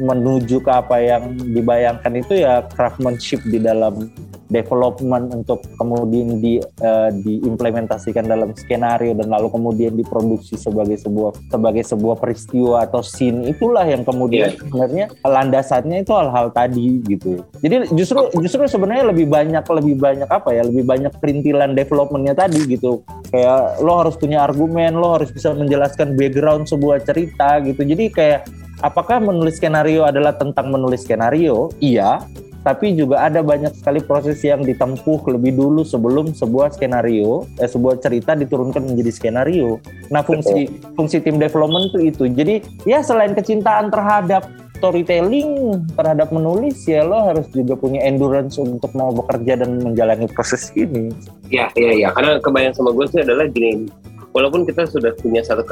menuju 0.00 0.62
ke 0.62 0.70
apa 0.70 0.96
yang 1.00 1.36
dibayangkan 1.38 2.12
itu 2.18 2.42
ya 2.42 2.64
craftsmanship 2.72 3.42
di 3.46 3.58
dalam 3.60 4.10
development 4.54 5.34
untuk 5.34 5.64
kemudian 5.80 6.38
di 6.38 6.60
uh, 6.60 7.10
diimplementasikan 7.10 8.28
dalam 8.28 8.54
skenario 8.54 9.16
dan 9.16 9.32
lalu 9.32 9.50
kemudian 9.50 9.98
diproduksi 9.98 10.54
sebagai 10.54 11.00
sebuah 11.00 11.34
sebagai 11.50 11.82
sebuah 11.82 12.16
peristiwa 12.22 12.86
atau 12.86 13.02
scene 13.02 13.50
itulah 13.50 13.82
yang 13.82 14.06
kemudian 14.06 14.54
yeah. 14.54 14.60
sebenarnya 14.60 15.04
landasannya 15.26 16.06
itu 16.06 16.12
hal-hal 16.14 16.54
tadi 16.54 17.02
gitu. 17.08 17.42
Jadi 17.58 17.90
justru 17.98 18.30
justru 18.38 18.70
sebenarnya 18.70 19.10
lebih 19.10 19.26
banyak 19.26 19.64
lebih 19.64 19.96
banyak 19.98 20.28
apa 20.30 20.54
ya 20.54 20.62
lebih 20.62 20.86
banyak 20.86 21.12
perintilan 21.18 21.74
developmentnya 21.74 22.38
tadi 22.38 22.62
gitu. 22.68 23.02
Kayak 23.34 23.82
lo 23.82 24.06
harus 24.06 24.14
punya 24.14 24.46
argumen, 24.46 24.94
lo 24.94 25.18
harus 25.18 25.34
bisa 25.34 25.50
menjelaskan 25.50 26.14
background 26.14 26.70
sebuah 26.70 27.02
cerita 27.02 27.58
gitu. 27.66 27.82
Jadi 27.82 28.04
kayak 28.14 28.46
apakah 28.84 29.16
menulis 29.16 29.56
skenario 29.56 30.04
adalah 30.04 30.36
tentang 30.36 30.68
menulis 30.68 31.08
skenario? 31.08 31.72
Iya, 31.80 32.20
tapi 32.60 32.92
juga 32.92 33.24
ada 33.24 33.40
banyak 33.40 33.72
sekali 33.76 34.04
proses 34.04 34.44
yang 34.44 34.60
ditempuh 34.60 35.24
lebih 35.32 35.56
dulu 35.56 35.84
sebelum 35.84 36.36
sebuah 36.36 36.76
skenario, 36.76 37.48
eh, 37.60 37.68
sebuah 37.68 38.04
cerita 38.04 38.36
diturunkan 38.36 38.84
menjadi 38.84 39.12
skenario. 39.12 39.80
Nah, 40.12 40.20
fungsi 40.20 40.68
fungsi 40.92 41.24
tim 41.24 41.40
development 41.40 41.92
itu 41.92 42.12
itu. 42.12 42.24
Jadi, 42.28 42.64
ya 42.84 43.00
selain 43.00 43.32
kecintaan 43.32 43.88
terhadap 43.88 44.44
storytelling, 44.80 45.80
terhadap 45.96 46.28
menulis, 46.28 46.84
ya 46.84 47.08
lo 47.08 47.32
harus 47.32 47.48
juga 47.56 47.72
punya 47.72 48.04
endurance 48.04 48.60
untuk 48.60 48.92
mau 48.92 49.08
bekerja 49.16 49.64
dan 49.64 49.80
menjalani 49.80 50.28
proses 50.28 50.68
ini. 50.76 51.08
Ya, 51.48 51.72
ya, 51.72 51.92
ya. 51.96 52.12
Karena 52.12 52.36
kebayang 52.42 52.76
sama 52.76 52.92
gue 52.92 53.06
sih 53.08 53.24
adalah 53.24 53.48
gini, 53.48 53.88
walaupun 54.34 54.66
kita 54.66 54.84
sudah 54.90 55.14
punya 55.22 55.40
satu 55.46 55.62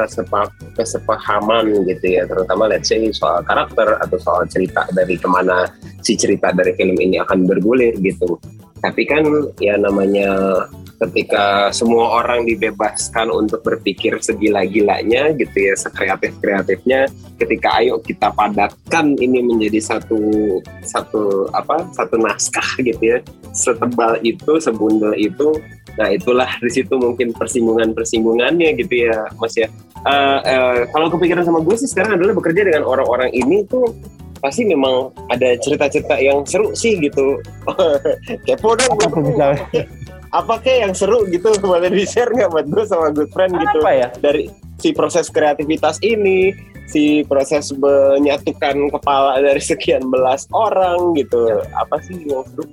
kesepahaman 0.79 1.85
gitu 1.85 2.07
ya, 2.07 2.23
terutama 2.31 2.71
let's 2.71 2.89
say 2.89 3.03
soal 3.11 3.43
karakter 3.43 3.99
atau 3.99 4.17
soal 4.23 4.47
cerita 4.47 4.87
dari 4.95 5.19
ke 5.19 5.27
mana 5.27 5.67
si 6.01 6.15
cerita 6.15 6.55
dari 6.55 6.73
film 6.79 6.95
ini 6.97 7.19
akan 7.19 7.45
bergulir 7.45 7.99
gitu. 7.99 8.39
Tapi 8.79 9.03
kan 9.07 9.27
ya 9.59 9.75
namanya 9.79 10.31
ketika 11.03 11.75
semua 11.75 12.23
orang 12.23 12.47
dibebaskan 12.47 13.29
untuk 13.35 13.67
berpikir 13.67 14.15
segila-gilanya 14.23 15.35
gitu 15.35 15.57
ya, 15.57 15.75
sekreatif-kreatifnya, 15.75 17.11
ketika 17.43 17.83
ayo 17.83 17.99
kita 17.99 18.31
padatkan 18.31 19.19
ini 19.19 19.43
menjadi 19.43 19.83
satu 19.83 20.21
satu 20.87 21.51
apa 21.51 21.91
satu 21.91 22.17
naskah 22.23 22.79
gitu 22.79 23.03
ya, 23.03 23.19
setebal 23.51 24.23
itu, 24.23 24.63
sebundel 24.63 25.15
itu, 25.19 25.59
Nah 25.93 26.09
itulah 26.09 26.49
di 26.57 26.71
situ 26.73 26.95
mungkin 26.97 27.37
persinggungan-persinggungannya 27.37 28.81
gitu 28.81 28.95
ya 29.09 29.29
Mas 29.37 29.53
ya. 29.57 29.69
Uh, 30.03 30.41
uh, 30.43 30.77
kalau 30.91 31.13
kepikiran 31.13 31.45
sama 31.45 31.61
gue 31.61 31.77
sih 31.79 31.87
sekarang 31.87 32.19
adalah 32.19 32.35
bekerja 32.35 32.65
dengan 32.67 32.83
orang-orang 32.89 33.31
ini 33.37 33.63
tuh 33.69 33.93
pasti 34.43 34.67
memang 34.67 35.15
ada 35.31 35.55
cerita-cerita 35.61 36.19
yang 36.19 36.43
seru 36.49 36.73
sih 36.75 36.99
gitu. 36.99 37.39
Kepo 38.49 38.75
dong. 38.75 38.97
Apa 40.33 40.65
kayak 40.65 40.79
yang 40.89 40.95
seru 40.97 41.29
gitu? 41.29 41.53
Boleh 41.63 41.93
di 41.93 42.09
share 42.09 42.33
nggak 42.33 42.51
buat 42.51 42.67
gue 42.69 42.85
sama 42.89 43.13
good 43.13 43.29
friend 43.31 43.53
gitu? 43.57 43.79
Apa 43.85 43.93
ya? 43.93 44.09
Dari 44.19 44.49
si 44.81 44.91
proses 44.91 45.29
kreativitas 45.29 46.01
ini 46.03 46.51
si 46.91 47.23
proses 47.25 47.71
menyatukan 47.73 48.91
kepala 48.93 49.39
dari 49.41 49.63
sekian 49.63 50.09
belas 50.09 50.49
orang 50.53 51.15
gitu. 51.17 51.63
Apa 51.77 52.01
sih 52.05 52.27
yang 52.27 52.45
seru? 52.49 52.65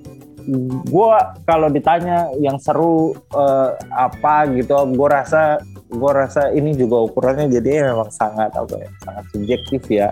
Gue 0.89 1.13
kalau 1.45 1.69
ditanya 1.69 2.32
yang 2.41 2.58
seru 2.58 3.13
uh, 3.38 3.78
apa 3.93 4.50
gitu 4.58 4.74
gue 4.98 5.10
rasa 5.12 5.62
gue 5.89 6.12
rasa 6.13 6.50
ini 6.54 6.74
juga 6.74 7.06
ukurannya 7.06 7.50
jadi 7.50 7.93
memang 7.93 8.10
sangat 8.10 8.50
apa 8.58 8.74
ya 8.82 8.89
sangat 9.06 9.26
subjektif 9.36 9.82
ya. 9.91 10.10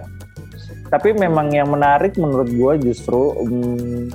Tapi 0.88 1.12
memang 1.18 1.52
yang 1.52 1.68
menarik 1.68 2.16
menurut 2.16 2.48
gue 2.48 2.74
justru 2.92 3.34
um, 3.36 4.08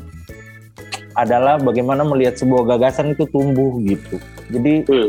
adalah 1.14 1.60
bagaimana 1.60 2.02
melihat 2.06 2.38
sebuah 2.38 2.76
gagasan 2.76 3.12
itu 3.12 3.28
tumbuh 3.28 3.76
gitu. 3.84 4.16
Jadi 4.52 4.84
hmm. 4.86 5.08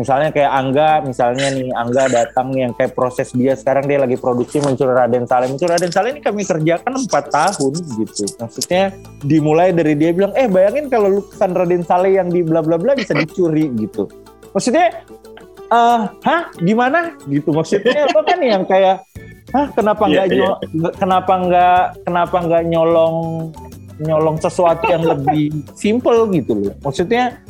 misalnya 0.00 0.32
kayak 0.32 0.52
Angga 0.52 0.90
misalnya 1.04 1.52
nih 1.52 1.68
Angga 1.72 2.08
datang 2.08 2.52
yang 2.56 2.72
kayak 2.72 2.96
proses 2.96 3.32
dia 3.36 3.52
sekarang 3.56 3.84
dia 3.84 4.00
lagi 4.00 4.16
produksi 4.16 4.60
mencuri 4.60 4.92
Raden 4.92 5.28
Saleh. 5.28 5.48
Mencuri 5.52 5.70
Raden 5.72 5.92
Saleh 5.92 6.16
ini 6.16 6.20
kami 6.24 6.42
kerjakan 6.44 6.92
empat 6.96 7.24
tahun 7.28 7.72
gitu. 8.00 8.24
Maksudnya 8.40 8.96
dimulai 9.24 9.70
dari 9.76 9.92
dia 9.96 10.10
bilang 10.16 10.32
eh 10.36 10.48
bayangin 10.48 10.88
kalau 10.88 11.20
lukisan 11.20 11.52
Raden 11.52 11.84
Saleh 11.84 12.16
yang 12.16 12.32
di 12.32 12.40
bla 12.40 12.64
bla 12.64 12.80
bla 12.80 12.96
bisa 12.96 13.12
dicuri 13.12 13.68
gitu. 13.76 14.08
Maksudnya 14.52 15.04
uh, 15.72 16.08
hah? 16.24 16.52
Gimana? 16.60 17.16
Gitu. 17.28 17.48
Maksudnya 17.52 18.08
lo 18.12 18.20
kan 18.24 18.40
yang 18.40 18.64
kayak 18.68 19.04
hah 19.52 19.66
kenapa 19.76 20.08
iya, 20.08 20.12
nggak 20.12 20.26
yeah, 20.32 20.56
yeah. 20.64 20.92
kenapa 20.96 21.32
nggak 21.44 21.84
kenapa 22.08 22.36
nggak 22.40 22.62
nyolong 22.72 23.16
nyolong 24.00 24.40
sesuatu 24.40 24.88
yang 24.88 25.04
lebih 25.04 25.52
simple 25.82 26.30
gitu 26.32 26.52
loh 26.56 26.74
maksudnya 26.80 27.42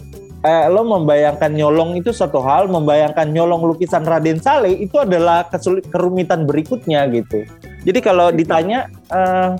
eh, 0.42 0.66
lo 0.68 0.82
membayangkan 0.82 1.50
nyolong 1.54 1.96
itu 1.96 2.10
satu 2.10 2.42
hal, 2.42 2.66
membayangkan 2.66 3.30
nyolong 3.30 3.62
lukisan 3.62 4.02
Raden 4.02 4.42
Saleh 4.42 4.74
itu 4.82 4.98
adalah 4.98 5.46
kesulit, 5.48 5.86
kerumitan 5.88 6.44
berikutnya 6.44 7.06
gitu. 7.14 7.46
Jadi 7.86 7.98
kalau 8.02 8.34
ditanya 8.34 8.90
eh, 9.10 9.54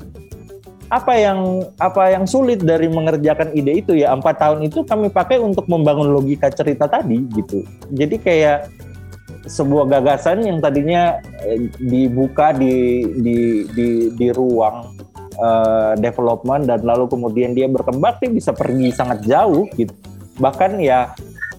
apa 0.93 1.13
yang 1.17 1.65
apa 1.81 2.13
yang 2.13 2.29
sulit 2.29 2.61
dari 2.61 2.85
mengerjakan 2.85 3.57
ide 3.57 3.81
itu 3.81 3.97
ya 3.97 4.13
empat 4.13 4.37
tahun 4.37 4.69
itu 4.69 4.85
kami 4.85 5.09
pakai 5.09 5.41
untuk 5.41 5.65
membangun 5.65 6.13
logika 6.13 6.53
cerita 6.53 6.85
tadi 6.91 7.25
gitu. 7.33 7.65
Jadi 7.89 8.21
kayak 8.21 8.69
sebuah 9.43 9.91
gagasan 9.91 10.47
yang 10.47 10.59
tadinya 10.63 11.19
eh, 11.47 11.71
dibuka 11.81 12.53
di 12.55 13.07
di 13.23 13.39
di, 13.73 13.89
di 14.13 14.29
ruang 14.31 15.11
uh, 15.39 15.95
development 15.97 16.69
dan 16.69 16.81
lalu 16.83 17.09
kemudian 17.09 17.53
dia 17.57 17.71
berkembang 17.71 18.19
dia 18.21 18.31
bisa 18.33 18.51
pergi 18.53 18.93
sangat 18.93 19.25
jauh 19.25 19.69
gitu 19.77 19.95
bahkan 20.41 20.81
ya 20.81 21.13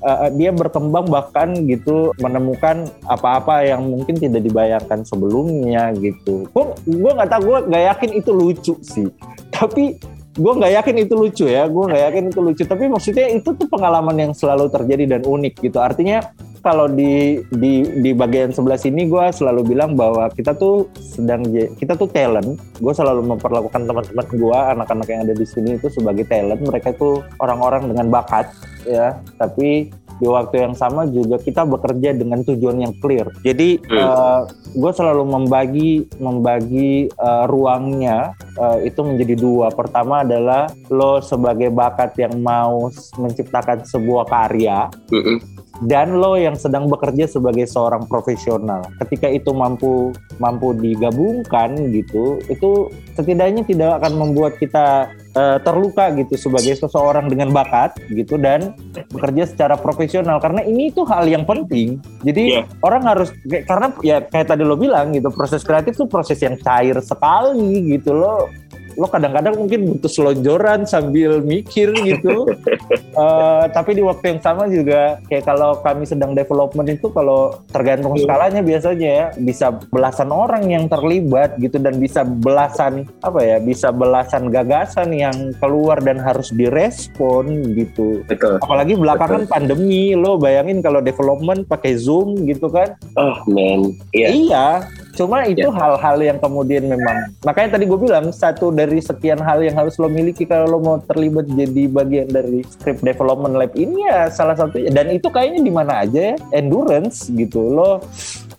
uh, 0.03 0.29
dia 0.35 0.51
berkembang 0.51 1.07
bahkan 1.07 1.55
gitu 1.65 2.11
menemukan 2.19 2.85
apa-apa 3.07 3.63
yang 3.63 3.87
mungkin 3.87 4.19
tidak 4.19 4.43
dibayangkan 4.43 5.07
sebelumnya 5.07 5.95
gitu. 5.97 6.45
Gue 6.51 6.75
gue 6.85 7.11
nggak 7.15 7.29
tahu 7.31 7.41
gue 7.49 7.59
nggak 7.71 7.83
yakin 7.95 8.11
itu 8.13 8.31
lucu 8.35 8.75
sih. 8.83 9.07
Tapi 9.55 9.97
gue 10.33 10.53
nggak 10.53 10.73
yakin 10.83 10.95
itu 11.07 11.13
lucu 11.15 11.45
ya. 11.47 11.65
Gue 11.65 11.83
nggak 11.87 12.03
yakin 12.11 12.23
itu 12.29 12.39
lucu. 12.43 12.63
Tapi 12.67 12.83
maksudnya 12.91 13.31
itu 13.31 13.49
tuh 13.55 13.67
pengalaman 13.71 14.15
yang 14.19 14.31
selalu 14.35 14.67
terjadi 14.69 15.17
dan 15.17 15.21
unik 15.23 15.63
gitu. 15.63 15.79
Artinya 15.79 16.21
kalau 16.63 16.87
di 16.87 17.43
di 17.51 17.83
di 17.99 18.15
bagian 18.15 18.55
sebelah 18.55 18.79
sini 18.79 19.11
gue 19.11 19.25
selalu 19.35 19.75
bilang 19.75 19.99
bahwa 19.99 20.31
kita 20.31 20.55
tuh 20.55 20.87
sedang 20.95 21.43
kita 21.75 21.99
tuh 21.99 22.07
talent. 22.07 22.55
Gue 22.79 22.95
selalu 22.95 23.35
memperlakukan 23.35 23.83
teman-teman 23.83 24.27
gue, 24.31 24.57
anak-anak 24.79 25.07
yang 25.11 25.21
ada 25.27 25.35
di 25.35 25.43
sini 25.43 25.75
itu 25.75 25.91
sebagai 25.91 26.23
talent. 26.23 26.63
Mereka 26.63 26.95
tuh 26.95 27.19
orang-orang 27.43 27.91
dengan 27.91 28.07
bakat 28.07 28.47
ya, 28.87 29.19
tapi 29.35 29.91
di 30.23 30.27
waktu 30.29 30.63
yang 30.63 30.71
sama 30.77 31.03
juga 31.09 31.35
kita 31.35 31.67
bekerja 31.67 32.15
dengan 32.15 32.47
tujuan 32.47 32.79
yang 32.79 32.95
clear. 33.03 33.27
Jadi 33.43 33.83
hmm. 33.83 33.99
uh, 33.99 34.47
gue 34.71 34.91
selalu 34.95 35.27
membagi 35.27 36.07
membagi 36.23 37.11
uh, 37.19 37.43
ruangnya 37.43 38.31
uh, 38.55 38.79
itu 38.79 39.03
menjadi 39.03 39.35
dua. 39.35 39.67
Pertama 39.75 40.23
adalah 40.23 40.71
lo 40.87 41.19
sebagai 41.19 41.67
bakat 41.75 42.15
yang 42.15 42.39
mau 42.39 42.87
menciptakan 43.19 43.83
sebuah 43.83 44.31
karya. 44.31 44.87
Hmm 45.11 45.52
dan 45.89 46.15
lo 46.15 46.39
yang 46.39 46.55
sedang 46.55 46.87
bekerja 46.87 47.27
sebagai 47.27 47.67
seorang 47.67 48.05
profesional. 48.07 48.85
Ketika 49.03 49.27
itu 49.27 49.51
mampu 49.51 50.13
mampu 50.37 50.71
digabungkan 50.77 51.75
gitu, 51.91 52.39
itu 52.47 52.91
setidaknya 53.17 53.65
tidak 53.65 54.01
akan 54.01 54.13
membuat 54.19 54.57
kita 54.57 55.11
uh, 55.35 55.57
terluka 55.61 56.13
gitu 56.15 56.37
sebagai 56.37 56.77
seseorang 56.77 57.29
dengan 57.29 57.51
bakat 57.51 57.97
gitu 58.09 58.37
dan 58.39 58.73
bekerja 59.11 59.49
secara 59.49 59.75
profesional 59.77 60.37
karena 60.39 60.63
ini 60.65 60.89
itu 60.93 61.03
hal 61.05 61.27
yang 61.27 61.43
penting. 61.43 61.99
Jadi 62.23 62.63
yeah. 62.63 62.65
orang 62.85 63.03
harus 63.05 63.29
karena 63.45 63.91
ya 64.01 64.17
kayak 64.23 64.47
tadi 64.49 64.63
lo 64.63 64.77
bilang 64.77 65.13
gitu, 65.13 65.29
proses 65.33 65.61
kreatif 65.65 65.97
itu 65.97 66.05
proses 66.09 66.39
yang 66.41 66.57
cair 66.61 66.97
sekali 67.03 67.97
gitu 67.97 68.15
lo 68.15 68.49
lo 68.97 69.07
kadang-kadang 69.09 69.55
mungkin 69.57 69.79
butuh 69.95 70.11
selonjoran 70.11 70.85
sambil 70.85 71.41
mikir 71.41 71.93
gitu. 71.93 72.49
uh, 73.17 73.65
tapi 73.77 73.97
di 73.97 74.03
waktu 74.05 74.35
yang 74.37 74.41
sama 74.41 74.69
juga 74.69 75.19
kayak 75.27 75.45
kalau 75.47 75.77
kami 75.81 76.03
sedang 76.05 76.33
development 76.33 76.89
itu 76.89 77.09
kalau 77.09 77.57
tergantung 77.69 78.13
iya. 78.17 78.25
skalanya 78.25 78.61
biasanya 78.61 79.09
ya 79.09 79.27
bisa 79.39 79.67
belasan 79.89 80.29
orang 80.29 80.63
yang 80.69 80.85
terlibat 80.87 81.57
gitu 81.57 81.77
dan 81.81 81.97
bisa 81.97 82.25
belasan 82.25 83.07
apa 83.25 83.39
ya 83.41 83.57
bisa 83.61 83.89
belasan 83.89 84.49
gagasan 84.49 85.09
yang 85.13 85.35
keluar 85.57 85.99
dan 86.01 86.19
harus 86.21 86.49
direspon 86.53 87.75
gitu. 87.77 88.21
Betul. 88.25 88.61
Apalagi 88.61 88.93
belakangan 88.97 89.45
Betul. 89.45 89.53
pandemi 89.53 90.13
lo 90.13 90.37
bayangin 90.37 90.81
kalau 90.81 91.01
development 91.01 91.65
pakai 91.67 91.97
Zoom 91.97 92.45
gitu 92.45 92.69
kan. 92.69 92.95
Oh 93.17 93.37
man. 93.49 93.93
Iya. 94.13 94.27
Iya 94.33 94.67
Cuma 95.13 95.45
itu 95.45 95.69
ya. 95.69 95.69
hal-hal 95.69 96.17
yeah. 96.17 96.27
yang 96.33 96.37
kemudian 96.41 96.89
memang 96.89 97.29
makanya 97.45 97.77
tadi 97.77 97.85
gue 97.85 97.99
bilang 98.01 98.33
satu 98.33 98.73
dari 98.73 98.97
sekian 98.97 99.37
hal 99.37 99.61
yang 99.61 99.77
harus 99.77 100.01
lo 100.01 100.09
miliki 100.09 100.49
kalau 100.49 100.65
lo 100.65 100.79
mau 100.81 100.97
terlibat 101.05 101.45
jadi 101.53 101.85
bagian 101.85 102.33
dari 102.33 102.65
script 102.65 103.05
development 103.05 103.53
lab 103.53 103.69
ini 103.77 104.09
ya 104.09 104.33
salah 104.33 104.57
satu 104.57 104.81
dan 104.89 105.13
itu 105.13 105.29
kayaknya 105.29 105.61
di 105.61 105.69
mana 105.69 106.01
aja 106.01 106.33
ya 106.33 106.35
endurance 106.49 107.29
gitu 107.29 107.61
lo 107.61 108.01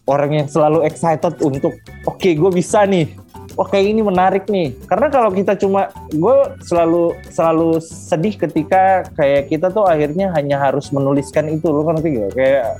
orang 0.06 0.44
yang 0.44 0.46
selalu 0.46 0.86
excited 0.86 1.34
untuk 1.42 1.74
oke 2.06 2.22
okay, 2.22 2.38
gue 2.38 2.50
bisa 2.54 2.86
nih 2.86 3.10
wah 3.58 3.66
kayak 3.66 3.86
ini 3.90 4.02
menarik 4.06 4.44
nih 4.46 4.74
karena 4.86 5.10
kalau 5.10 5.30
kita 5.34 5.58
cuma 5.58 5.90
gue 6.10 6.36
selalu 6.66 7.14
selalu 7.30 7.82
sedih 7.82 8.34
ketika 8.38 9.06
kayak 9.18 9.50
kita 9.50 9.70
tuh 9.70 9.86
akhirnya 9.86 10.30
hanya 10.34 10.58
harus 10.58 10.90
menuliskan 10.90 11.50
itu 11.50 11.70
lo 11.70 11.86
kan 11.86 11.98
ngerti 11.98 12.30
kayak 12.34 12.78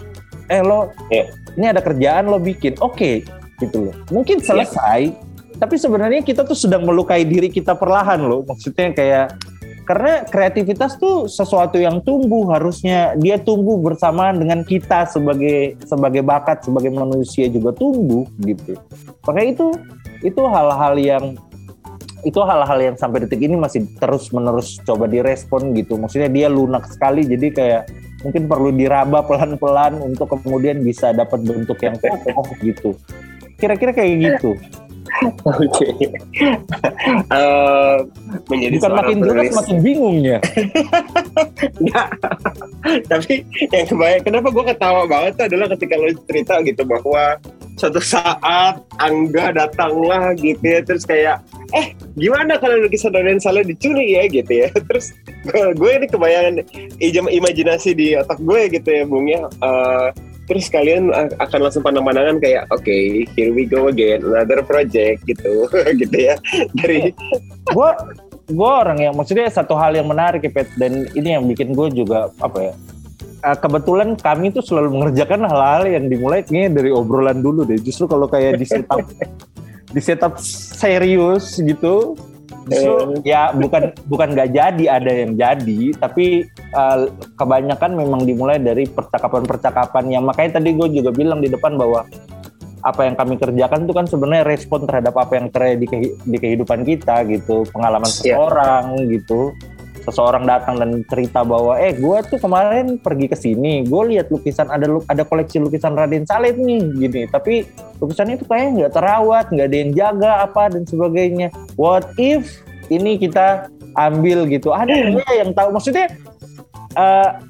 eh 0.51 0.63
lo 0.63 0.91
yeah. 1.09 1.27
ini 1.57 1.67
ada 1.71 1.81
kerjaan 1.81 2.29
lo 2.29 2.39
bikin 2.43 2.79
oke 2.83 2.95
okay, 2.99 3.25
gitu 3.65 3.91
loh. 3.91 3.95
Mungkin 4.13 4.45
selesai, 4.45 5.01
yeah. 5.11 5.59
tapi 5.59 5.81
sebenarnya 5.81 6.21
kita 6.21 6.45
tuh 6.45 6.57
sedang 6.57 6.85
melukai 6.85 7.25
diri 7.25 7.49
kita 7.49 7.73
perlahan 7.75 8.21
loh. 8.21 8.45
Maksudnya 8.45 8.93
kayak 8.93 9.27
karena 9.85 10.25
kreativitas 10.25 10.97
tuh 10.97 11.29
sesuatu 11.29 11.77
yang 11.77 12.01
tumbuh 12.01 12.49
harusnya 12.57 13.13
dia 13.21 13.37
tumbuh 13.37 13.77
bersamaan 13.77 14.41
dengan 14.41 14.65
kita 14.65 15.05
sebagai 15.13 15.77
sebagai 15.85 16.25
bakat 16.25 16.65
sebagai 16.65 16.89
manusia 16.89 17.53
juga 17.53 17.77
tumbuh 17.77 18.25
gitu. 18.41 18.81
Makanya 19.29 19.49
itu 19.53 19.67
itu 20.25 20.43
hal-hal 20.49 20.97
yang 20.97 21.25
itu 22.25 22.41
hal-hal 22.41 22.79
yang 22.81 22.97
sampai 22.97 23.29
detik 23.29 23.45
ini 23.45 23.61
masih 23.61 23.85
terus 24.01 24.33
menerus 24.33 24.81
coba 24.89 25.05
direspon 25.05 25.77
gitu. 25.77 26.01
Maksudnya 26.01 26.33
dia 26.33 26.49
lunak 26.49 26.89
sekali 26.89 27.29
jadi 27.29 27.47
kayak 27.53 27.83
mungkin 28.25 28.49
perlu 28.49 28.73
diraba 28.73 29.21
pelan-pelan 29.21 30.01
untuk 30.01 30.33
kemudian 30.33 30.81
bisa 30.81 31.13
dapat 31.13 31.45
bentuk 31.45 31.77
yang 31.85 32.01
kokoh 32.01 32.49
gitu. 32.65 32.97
Kira-kira 33.59 33.93
kayak 33.95 34.15
gitu. 34.21 34.59
Oke. 35.47 35.69
Okay. 35.71 36.11
uh, 37.31 38.03
menjadi 38.51 38.77
Bukan 38.83 38.93
makin 38.99 39.19
jelas 39.23 39.55
makin 39.55 39.79
bingung 39.79 40.17
ya. 40.27 40.39
Tapi 43.11 43.47
yang 43.71 43.87
kebayang 43.87 44.25
kenapa 44.27 44.49
gue 44.51 44.65
ketawa 44.75 45.07
banget 45.07 45.35
adalah 45.39 45.71
ketika 45.77 45.95
lo 45.95 46.11
cerita 46.27 46.55
gitu 46.67 46.83
bahwa 46.83 47.39
suatu 47.75 47.99
saat 47.99 48.79
Angga 49.03 49.51
datanglah 49.51 50.35
gitu 50.39 50.63
ya 50.63 50.81
terus 50.87 51.03
kayak 51.03 51.43
eh 51.75 51.91
gimana 52.15 52.55
kalau 52.63 52.79
lukisan 52.79 53.11
Raden 53.11 53.43
Saleh 53.43 53.67
dicuri 53.67 54.15
ya 54.15 54.31
gitu 54.31 54.67
ya 54.67 54.69
terus 54.91 55.11
gue, 55.51 55.91
ini 55.91 56.07
kebayangan 56.07 56.55
imajinasi 57.03 57.99
di 57.99 58.15
otak 58.15 58.39
gue 58.39 58.79
gitu 58.79 58.89
ya 58.89 59.03
Bung 59.11 59.27
ya 59.27 59.51
uh, 59.59 60.15
terus 60.45 60.69
kalian 60.69 61.09
akan 61.41 61.59
langsung 61.65 61.81
pandang-pandangan 61.81 62.37
kayak 62.37 62.69
oke 62.69 62.85
okay, 62.85 63.25
here 63.33 63.53
we 63.53 63.65
go 63.65 63.89
again 63.89 64.21
another 64.25 64.61
project 64.61 65.25
gitu. 65.25 65.69
Gitu 66.01 66.17
ya. 66.17 66.37
Dari 66.77 67.13
gue 67.71 67.91
gue 68.45 68.71
orang 68.71 69.01
yang 69.01 69.15
maksudnya 69.17 69.49
satu 69.49 69.73
hal 69.77 69.97
yang 69.97 70.05
menarik 70.05 70.45
ya 70.45 70.53
Pet 70.53 70.69
dan 70.77 71.09
ini 71.17 71.29
yang 71.33 71.45
bikin 71.49 71.73
gue 71.73 71.89
juga 72.05 72.29
apa 72.45 72.73
ya 72.73 72.75
kebetulan 73.53 74.17
kami 74.17 74.57
tuh 74.57 74.65
selalu 74.65 74.97
mengerjakan 74.97 75.45
hal-hal 75.45 75.85
yang 75.85 76.09
dimulai 76.09 76.41
kayaknya 76.41 76.81
dari 76.81 76.91
obrolan 76.93 77.45
dulu 77.45 77.69
deh. 77.69 77.77
Justru 77.77 78.09
kalau 78.09 78.25
kayak 78.25 78.57
di 78.57 78.65
setup 78.65 79.05
di 79.95 80.01
setup 80.01 80.41
serius 80.41 81.61
gitu 81.61 82.17
justru 82.69 83.21
ya 83.29 83.53
bukan 83.53 83.93
bukan 84.09 84.29
nggak 84.33 84.51
jadi 84.57 84.85
ada 84.89 85.13
yang 85.13 85.33
jadi 85.37 85.81
tapi 86.01 86.49
uh, 86.73 87.09
kebanyakan 87.37 87.93
memang 87.93 88.25
dimulai 88.25 88.57
dari 88.57 88.89
percakapan-percakapan 88.89 90.05
yang 90.09 90.25
makanya 90.25 90.61
tadi 90.61 90.73
gue 90.73 90.89
juga 91.03 91.11
bilang 91.13 91.45
di 91.45 91.53
depan 91.53 91.77
bahwa 91.77 92.09
apa 92.85 93.09
yang 93.09 93.17
kami 93.17 93.41
kerjakan 93.41 93.89
itu 93.89 93.93
kan 93.97 94.05
sebenarnya 94.05 94.45
respon 94.45 94.85
terhadap 94.85 95.17
apa 95.17 95.41
yang 95.41 95.49
terjadi 95.49 96.13
di, 96.21 96.37
kehidupan 96.37 96.85
kita 96.85 97.25
gitu 97.33 97.65
pengalaman 97.73 98.09
iya. 98.21 98.37
seseorang 98.37 98.85
yeah. 99.01 99.09
gitu 99.17 99.41
seseorang 100.05 100.45
datang 100.45 100.77
dan 100.77 101.01
cerita 101.09 101.41
bahwa 101.43 101.81
eh 101.81 101.97
gue 101.97 102.19
tuh 102.29 102.37
kemarin 102.37 103.01
pergi 103.01 103.27
ke 103.27 103.37
sini 103.37 103.89
gue 103.89 104.03
lihat 104.15 104.29
lukisan 104.29 104.69
ada 104.69 105.01
ada 105.09 105.23
koleksi 105.25 105.59
lukisan 105.59 105.97
Raden 105.97 106.29
Saleh 106.29 106.53
nih 106.55 106.85
gini. 107.01 107.23
Tapi 107.29 107.65
lukisan 107.99 108.33
itu 108.37 108.45
kayaknya 108.45 108.71
nggak 108.85 108.93
terawat 108.95 109.47
nggak 109.49 109.67
ada 109.73 109.77
yang 109.77 109.91
jaga 109.97 110.33
apa 110.45 110.63
dan 110.71 110.85
sebagainya. 110.85 111.49
What 111.81 112.13
if 112.21 112.61
ini 112.93 113.17
kita 113.17 113.73
ambil 113.97 114.45
gitu? 114.53 114.77
Ada 114.77 114.93
yang 115.41 115.57
tahu? 115.57 115.73
Maksudnya 115.73 116.13
uh, 117.01 117.41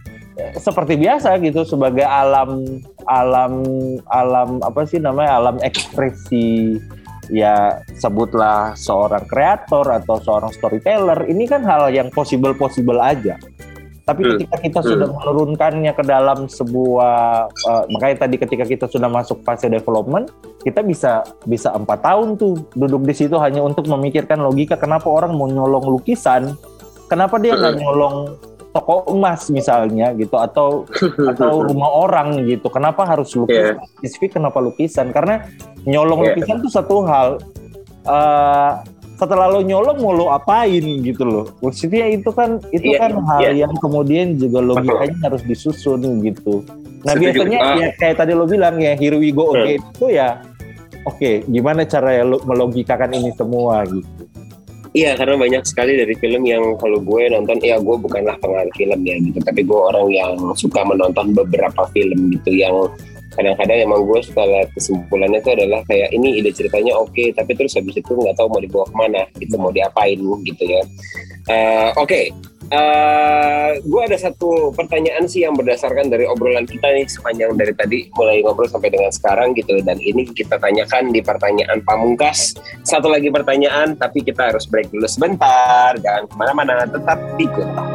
seperti 0.59 0.99
biasa 0.99 1.38
gitu 1.43 1.62
sebagai 1.62 2.07
alam 2.07 2.67
alam 3.07 3.62
alam 4.11 4.62
apa 4.62 4.87
sih 4.87 5.03
namanya? 5.03 5.43
Alam 5.43 5.57
ekspresi 5.62 6.79
ya 7.30 7.80
sebutlah 7.96 8.74
seorang 8.76 9.24
kreator 9.28 9.87
atau 9.88 10.20
seorang 10.20 10.52
storyteller 10.52 11.28
ini 11.28 11.44
kan 11.48 11.64
hal 11.64 11.88
yang 11.92 12.08
possible 12.12 12.52
possible 12.56 12.98
aja 13.00 13.37
tapi 14.04 14.20
hmm. 14.20 14.30
ketika 14.37 14.56
kita 14.60 14.80
hmm. 14.84 14.88
sudah 14.92 15.08
menurunkannya 15.08 15.92
ke 15.96 16.04
dalam 16.04 16.38
sebuah 16.44 17.48
uh, 17.48 17.84
makanya 17.88 18.28
tadi 18.28 18.37
ketika 18.37 18.64
kita 18.68 18.84
sudah 18.84 19.08
masuk 19.08 19.40
fase 19.42 19.72
development 19.72 20.28
kita 20.60 20.84
bisa 20.84 21.24
bisa 21.48 21.72
empat 21.72 22.04
tahun 22.04 22.37
tuh 22.37 22.68
duduk 22.76 23.08
di 23.08 23.16
situ 23.16 23.40
hanya 23.40 23.64
untuk 23.64 23.88
memikirkan 23.88 24.44
logika 24.44 24.76
kenapa 24.76 25.08
orang 25.08 25.32
mau 25.32 25.48
nyolong 25.48 25.88
lukisan 25.88 26.52
kenapa 27.08 27.40
dia 27.40 27.56
nggak 27.56 27.80
hmm. 27.80 27.80
nyolong 27.80 28.16
toko 28.74 29.06
emas 29.14 29.46
misalnya 29.54 30.10
gitu 30.18 30.34
atau 30.34 30.82
atau 31.30 31.62
rumah 31.62 31.94
orang 31.94 32.42
gitu 32.42 32.66
kenapa 32.66 33.06
harus 33.06 33.30
lukisan 33.38 33.78
yeah. 33.78 33.87
spesifik 34.02 34.42
kenapa 34.42 34.58
lukisan 34.58 35.14
karena 35.14 35.46
nyolong 35.87 36.26
yeah. 36.26 36.34
lukisan 36.34 36.58
itu 36.58 36.70
satu 36.74 37.06
hal 37.06 37.38
uh, 38.10 38.82
setelah 39.14 39.46
lo 39.46 39.62
nyolong 39.62 40.02
mau 40.02 40.10
lo 40.10 40.26
apain 40.34 40.82
gitu 41.06 41.22
loh 41.22 41.46
maksudnya 41.62 42.10
itu 42.10 42.34
kan 42.34 42.58
itu 42.74 42.98
yeah, 42.98 43.00
kan 43.06 43.12
yeah. 43.14 43.26
hal 43.30 43.40
yeah. 43.46 43.54
yang 43.62 43.72
kemudian 43.78 44.34
juga 44.34 44.58
logikanya 44.58 45.30
harus 45.30 45.42
disusun 45.46 46.02
gitu 46.26 46.66
nah 47.06 47.14
Setuju. 47.14 47.22
biasanya 47.30 47.58
uh. 47.62 47.74
ya 47.78 47.88
kayak 47.94 48.16
tadi 48.18 48.32
lo 48.34 48.50
bilang 48.50 48.82
ya 48.82 48.98
here 48.98 49.14
we 49.14 49.30
go 49.30 49.54
okay 49.54 49.78
hmm. 49.78 49.87
itu 49.94 50.06
ya 50.18 50.42
oke 51.06 51.14
okay, 51.14 51.46
gimana 51.46 51.87
cara 51.87 52.10
ya 52.10 52.26
lo 52.26 52.42
melogikakan 52.42 53.14
ini 53.14 53.30
semua 53.38 53.87
gitu 53.87 54.34
Iya 54.94 55.18
karena 55.18 55.35
banyak 55.35 55.66
sekali 55.66 55.98
dari 55.98 56.14
film 56.22 56.46
yang 56.46 56.78
kalau 56.78 57.02
gue 57.02 57.26
nonton 57.26 57.59
ya 57.59 57.83
gue 57.83 57.96
bukanlah 57.98 58.38
pengarang 58.38 58.70
film 58.78 59.02
ya 59.02 59.18
gitu 59.18 59.42
tapi 59.42 59.66
gue 59.66 59.74
orang 59.74 60.07
yang 60.14 60.38
suka 60.54 60.87
menonton 60.87 61.35
beberapa 61.35 61.83
film 61.90 62.30
gitu 62.30 62.54
yang 62.54 62.87
kadang-kadang 63.35 63.90
emang 63.90 64.07
gue 64.07 64.22
suka 64.22 64.46
kesimpulannya 64.70 65.42
itu 65.42 65.50
adalah 65.50 65.83
kayak 65.90 66.14
ini 66.14 66.38
ide 66.38 66.54
ceritanya 66.54 66.94
oke 66.94 67.11
okay, 67.11 67.35
tapi 67.35 67.59
terus 67.59 67.74
habis 67.74 67.98
itu 67.98 68.14
nggak 68.14 68.38
tahu 68.38 68.46
mau 68.46 68.62
dibawa 68.62 68.87
ke 68.87 68.94
mana 68.94 69.22
gitu 69.42 69.54
mau 69.59 69.74
diapain 69.74 70.18
gitu 70.46 70.62
ya 70.62 70.83
uh, 71.50 71.90
oke 71.98 72.07
okay. 72.07 72.30
Uh, 72.72 73.77
gue 73.85 74.03
ada 74.09 74.16
satu 74.16 74.72
pertanyaan 74.72 75.29
sih 75.29 75.44
yang 75.44 75.53
berdasarkan 75.53 76.09
dari 76.09 76.24
obrolan 76.24 76.64
kita 76.64 76.96
nih 76.96 77.05
sepanjang 77.05 77.53
dari 77.61 77.77
tadi 77.77 77.98
mulai 78.16 78.40
ngobrol 78.40 78.64
sampai 78.70 78.88
dengan 78.88 79.12
sekarang 79.12 79.53
gitu. 79.53 79.85
Dan 79.85 80.00
ini 80.00 80.24
kita 80.33 80.57
tanyakan 80.57 81.12
di 81.12 81.20
pertanyaan 81.20 81.85
pamungkas. 81.85 82.57
Satu 82.81 83.12
lagi 83.12 83.29
pertanyaan 83.29 84.00
tapi 84.00 84.24
kita 84.24 84.48
harus 84.48 84.64
break 84.64 84.88
dulu 84.88 85.05
sebentar. 85.05 85.92
Jangan 86.00 86.24
ke 86.24 86.35
mana-mana 86.40 86.88
tetap 86.88 87.18
di 87.37 87.44
Good 87.53 87.68
Talk. 87.77 87.88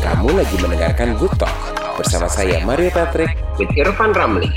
Kamu 0.00 0.32
lagi 0.32 0.56
mendengarkan 0.64 1.08
Good 1.20 1.36
Talk 1.36 1.56
bersama 2.00 2.24
saya 2.32 2.64
Mario 2.64 2.88
Patrick. 2.88 3.36
With 3.60 3.72
Irfan 3.76 4.16
Ramli. 4.16 4.48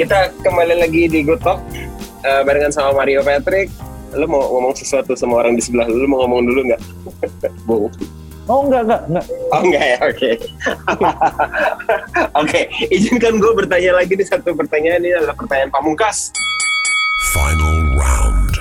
Kita 0.00 0.32
kembali 0.40 0.80
lagi 0.80 1.04
di 1.12 1.20
Good 1.20 1.44
Talk 1.44 1.60
uh, 2.24 2.42
barengan 2.44 2.72
sama 2.72 2.96
Mario 2.96 3.20
Patrick. 3.24 3.68
Lu 4.14 4.26
mau 4.26 4.42
ngomong 4.42 4.74
sesuatu 4.74 5.14
sama 5.14 5.42
orang 5.42 5.54
di 5.54 5.62
sebelah 5.62 5.86
lu, 5.86 6.02
lu 6.02 6.08
mau 6.10 6.26
ngomong 6.26 6.42
dulu 6.50 6.60
nggak? 6.72 6.80
Bu. 7.66 7.86
Oh 8.50 8.66
enggak, 8.66 8.82
enggak, 8.82 9.02
enggak. 9.06 9.26
Oh 9.54 9.60
enggak 9.62 9.84
ya, 9.86 9.98
oke. 10.02 10.16
Okay. 10.18 10.34
oke, 12.34 12.34
okay, 12.34 12.64
izinkan 12.90 13.38
gue 13.38 13.52
bertanya 13.54 13.94
lagi 13.94 14.18
nih 14.18 14.26
satu 14.26 14.58
pertanyaan 14.58 15.06
ini 15.06 15.14
adalah 15.14 15.38
pertanyaan 15.38 15.70
pamungkas. 15.70 16.34
Final 17.30 17.94
round. 17.94 18.54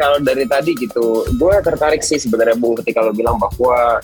Kalau 0.00 0.18
dari 0.24 0.48
tadi 0.48 0.72
gitu, 0.78 1.28
gue 1.28 1.54
tertarik 1.60 2.00
sih 2.00 2.16
sebenarnya 2.16 2.56
Bung 2.56 2.80
ketika 2.80 3.04
lo 3.04 3.12
bilang 3.12 3.36
bahwa 3.36 4.00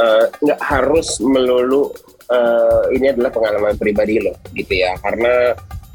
uh, 0.00 0.24
nggak 0.40 0.60
harus 0.64 1.20
melulu 1.20 1.92
uh, 2.32 2.88
ini 2.96 3.12
adalah 3.12 3.28
pengalaman 3.28 3.76
pribadi 3.76 4.24
lo 4.24 4.32
gitu 4.56 4.72
ya, 4.72 4.96
karena 5.04 5.52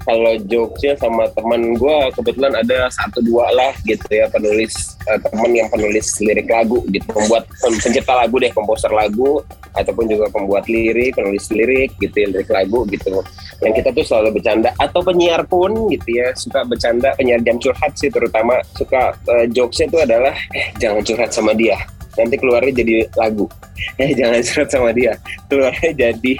kalau 0.07 0.39
jokesnya 0.47 0.95
sama 0.95 1.27
teman 1.35 1.75
gue 1.75 1.97
kebetulan 2.15 2.55
ada 2.55 2.87
satu 2.87 3.19
dua 3.19 3.51
lah 3.51 3.75
gitu 3.83 4.07
ya 4.07 4.31
penulis 4.31 4.95
uh, 5.03 5.19
teman 5.19 5.51
yang 5.51 5.67
penulis 5.67 6.15
lirik 6.23 6.47
lagu 6.47 6.79
gitu. 6.87 7.03
Membuat 7.11 7.43
pencipta 7.59 8.15
lagu 8.15 8.39
deh 8.39 8.51
komposer 8.55 8.87
lagu 8.95 9.43
ataupun 9.75 10.07
juga 10.07 10.31
pembuat 10.31 10.63
lirik 10.71 11.19
penulis 11.19 11.51
lirik 11.51 11.91
gitu 11.99 12.15
ya 12.15 12.27
lirik 12.31 12.47
lagu 12.47 12.87
gitu. 12.87 13.19
Yang 13.59 13.83
kita 13.83 13.89
tuh 13.91 14.05
selalu 14.07 14.39
bercanda 14.39 14.71
atau 14.79 15.03
penyiar 15.03 15.43
pun 15.43 15.91
gitu 15.91 16.07
ya 16.23 16.31
suka 16.39 16.63
bercanda 16.63 17.11
penyiar 17.19 17.43
jam 17.43 17.59
curhat 17.59 17.91
sih 17.99 18.07
terutama. 18.07 18.63
Suka 18.79 19.11
uh, 19.27 19.45
jokesnya 19.51 19.91
itu 19.91 19.99
adalah 19.99 20.35
eh 20.55 20.71
jangan 20.79 21.03
curhat 21.03 21.35
sama 21.35 21.51
dia 21.51 21.75
nanti 22.17 22.35
keluarnya 22.35 22.73
jadi 22.73 22.93
lagu. 23.15 23.47
Eh 24.01 24.13
jangan 24.13 24.41
surat 24.41 24.69
sama 24.73 24.89
dia. 24.89 25.15
Keluarnya 25.47 25.93
jadi 25.93 26.33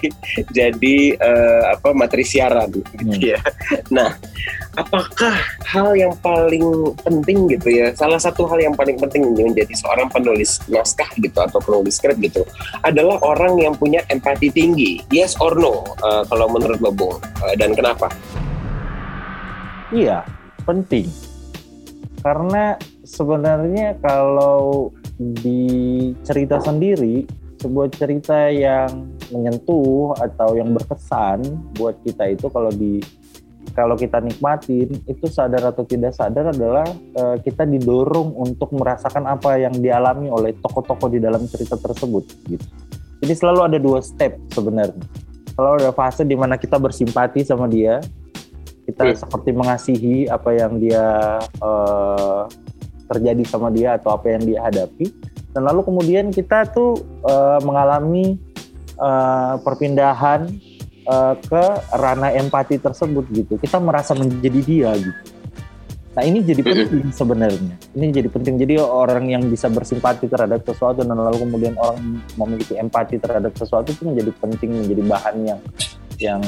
jadi 0.51 0.97
uh, 1.21 1.77
apa 1.77 1.93
materi 1.93 2.25
siaran. 2.25 2.69
Gitu 2.73 3.17
hmm. 3.17 3.21
ya 3.33 3.39
nah 3.89 4.13
apakah 4.77 5.33
hal 5.65 5.97
yang 5.97 6.13
paling 6.21 6.93
penting 7.01 7.49
gitu 7.49 7.67
ya 7.71 7.91
salah 7.97 8.21
satu 8.21 8.45
hal 8.45 8.61
yang 8.61 8.75
paling 8.77 8.95
penting 8.99 9.25
menjadi 9.33 9.73
seorang 9.73 10.07
penulis 10.11 10.61
naskah 10.69 11.09
gitu 11.17 11.37
atau 11.37 11.57
penulis 11.61 11.97
skrip 11.97 12.17
gitu 12.21 12.45
adalah 12.85 13.17
orang 13.25 13.57
yang 13.57 13.73
punya 13.73 14.03
empati 14.11 14.53
tinggi? 14.53 15.01
Yes 15.09 15.35
or 15.41 15.57
no 15.57 15.83
uh, 16.05 16.23
kalau 16.29 16.47
menurut 16.51 16.79
lo 16.79 16.91
Bung 16.93 17.17
uh, 17.17 17.55
dan 17.57 17.73
kenapa? 17.73 18.11
Iya 19.91 20.23
penting. 20.67 21.07
Karena 22.21 22.75
sebenarnya 23.07 23.95
kalau 24.03 24.91
di 25.17 25.65
cerita 26.21 26.61
sendiri 26.61 27.25
sebuah 27.57 27.89
cerita 27.89 28.53
yang 28.53 29.09
menyentuh 29.33 30.13
atau 30.13 30.53
yang 30.53 30.71
berkesan 30.77 31.41
buat 31.73 31.97
kita 32.05 32.37
itu 32.37 32.47
kalau 32.53 32.69
di 32.69 33.01
kalau 33.73 33.93
kita 33.93 34.21
nikmatin 34.23 34.89
itu 35.05 35.25
sadar 35.29 35.73
atau 35.73 35.83
tidak 35.85 36.13
sadar 36.15 36.49
adalah 36.49 36.87
uh, 37.17 37.37
kita 37.41 37.65
didorong 37.65 38.33
untuk 38.33 38.73
merasakan 38.73 39.29
apa 39.29 39.57
yang 39.61 39.73
dialami 39.77 40.33
oleh 40.33 40.55
tokoh-tokoh 40.57 41.13
di 41.13 41.19
dalam 41.21 41.45
cerita 41.45 41.77
tersebut 41.77 42.25
gitu. 42.47 42.65
Jadi 43.21 43.33
selalu 43.33 43.61
ada 43.65 43.77
dua 43.81 43.99
step 44.01 44.37
sebenarnya. 44.53 45.01
Selalu 45.57 45.73
ada 45.83 45.93
fase 45.93 46.21
di 46.21 46.37
mana 46.37 46.57
kita 46.57 46.77
bersimpati 46.77 47.41
sama 47.41 47.65
dia, 47.65 47.97
kita 48.85 49.09
hmm. 49.09 49.17
seperti 49.17 49.49
mengasihi 49.53 50.15
apa 50.29 50.53
yang 50.53 50.77
dia 50.77 51.37
uh, 51.61 52.45
terjadi 53.07 53.43
sama 53.47 53.71
dia 53.71 53.95
atau 53.95 54.13
apa 54.13 54.35
yang 54.35 54.43
dia 54.43 54.59
hadapi. 54.63 55.09
Dan 55.55 55.65
lalu 55.65 55.81
kemudian 55.87 56.29
kita 56.29 56.69
tuh 56.69 57.01
uh, 57.25 57.57
mengalami 57.65 58.37
uh, 58.99 59.57
perpindahan 59.63 60.45
uh, 61.07 61.33
ke 61.39 61.63
ranah 61.97 62.35
empati 62.35 62.77
tersebut 62.77 63.25
gitu. 63.33 63.57
Kita 63.57 63.81
merasa 63.81 64.13
menjadi 64.13 64.59
dia 64.61 64.91
gitu. 64.93 65.21
Nah 66.17 66.25
ini 66.25 66.41
jadi 66.41 66.65
penting 66.65 67.13
sebenarnya. 67.13 67.77
Ini 67.93 68.05
jadi 68.09 68.29
penting. 68.33 68.57
Jadi 68.57 68.81
orang 68.81 69.29
yang 69.29 69.45
bisa 69.45 69.69
bersimpati 69.69 70.25
terhadap 70.25 70.65
sesuatu 70.65 71.05
dan 71.05 71.13
lalu 71.13 71.45
kemudian 71.45 71.77
orang 71.77 72.21
memiliki 72.33 72.73
empati 72.73 73.21
terhadap 73.21 73.53
sesuatu 73.53 73.93
itu 73.93 74.01
menjadi 74.01 74.33
penting 74.41 74.81
menjadi 74.81 75.03
bahan 75.05 75.35
yang 75.45 75.59
yang 76.17 76.41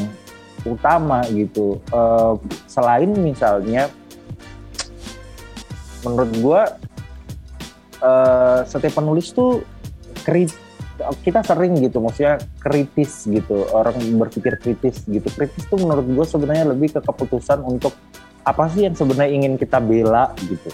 utama 0.65 1.21
gitu. 1.29 1.77
Uh, 1.93 2.33
selain 2.65 3.13
misalnya 3.13 3.93
menurut 6.05 6.31
gue 6.31 6.61
uh, 8.03 8.59
setiap 8.63 8.99
penulis 8.99 9.31
tuh 9.35 9.63
krit 10.23 10.51
kita 11.23 11.39
sering 11.47 11.79
gitu 11.79 12.03
maksudnya 12.03 12.35
kritis 12.59 13.23
gitu 13.23 13.63
orang 13.71 13.95
berpikir 14.19 14.59
kritis 14.59 15.07
gitu. 15.07 15.27
Kritis 15.31 15.63
tuh 15.71 15.79
menurut 15.79 16.03
gue 16.03 16.25
sebenarnya 16.27 16.75
lebih 16.75 16.91
ke 16.91 16.99
keputusan 16.99 17.63
untuk 17.63 17.95
apa 18.43 18.67
sih 18.71 18.87
yang 18.87 18.95
sebenarnya 18.95 19.31
ingin 19.31 19.53
kita 19.55 19.79
bela 19.79 20.35
gitu. 20.43 20.67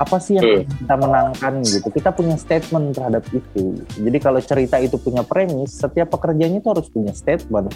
Apa 0.00 0.16
sih 0.16 0.36
yang 0.40 0.64
hmm. 0.64 0.84
kita 0.84 0.94
menangkan 0.96 1.54
gitu. 1.64 1.88
Kita 1.92 2.12
punya 2.12 2.36
statement 2.36 2.96
terhadap 2.96 3.24
itu 3.32 3.80
jadi 3.96 4.18
kalau 4.20 4.40
cerita 4.44 4.76
itu 4.76 5.00
punya 5.00 5.24
premis 5.24 5.72
setiap 5.72 6.12
pekerjaannya 6.12 6.60
itu 6.60 6.68
harus 6.68 6.88
punya 6.92 7.12
statement. 7.16 7.72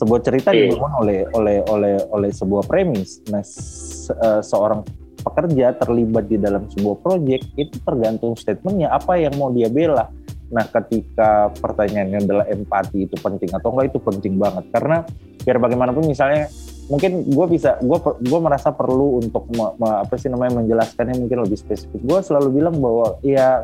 Sebuah 0.00 0.20
cerita 0.24 0.56
hmm. 0.56 0.58
dibangun 0.64 0.92
oleh 0.96 1.18
oleh 1.36 1.56
oleh 1.68 1.94
oleh 2.08 2.30
sebuah 2.32 2.64
premis. 2.64 3.20
Nah 3.28 3.44
se 3.44 4.16
uh, 4.16 4.40
seorang 4.40 4.80
pekerja 5.20 5.76
terlibat 5.76 6.26
di 6.26 6.40
dalam 6.40 6.66
sebuah 6.68 6.96
proyek 7.04 7.54
itu 7.54 7.76
tergantung 7.84 8.34
statementnya 8.34 8.90
apa 8.90 9.20
yang 9.20 9.36
mau 9.36 9.52
dia 9.52 9.68
bela. 9.68 10.08
Nah, 10.50 10.66
ketika 10.66 11.54
pertanyaannya 11.62 12.26
adalah 12.26 12.44
empati 12.50 13.06
itu 13.06 13.14
penting 13.22 13.54
atau 13.54 13.70
enggak 13.70 13.94
itu 13.94 13.98
penting 14.02 14.34
banget 14.34 14.64
karena 14.74 15.06
biar 15.46 15.56
bagaimanapun 15.62 16.10
misalnya 16.10 16.50
mungkin 16.90 17.22
gue 17.22 17.46
bisa 17.54 17.78
gue 17.78 17.98
gue 18.02 18.40
merasa 18.42 18.74
perlu 18.74 19.22
untuk 19.22 19.46
me, 19.54 19.78
me, 19.78 20.02
apa 20.02 20.18
sih 20.18 20.26
namanya 20.26 20.58
menjelaskannya 20.58 21.22
mungkin 21.22 21.46
lebih 21.46 21.58
spesifik. 21.60 22.02
Gue 22.02 22.18
selalu 22.18 22.58
bilang 22.58 22.82
bahwa 22.82 23.14
ya 23.22 23.62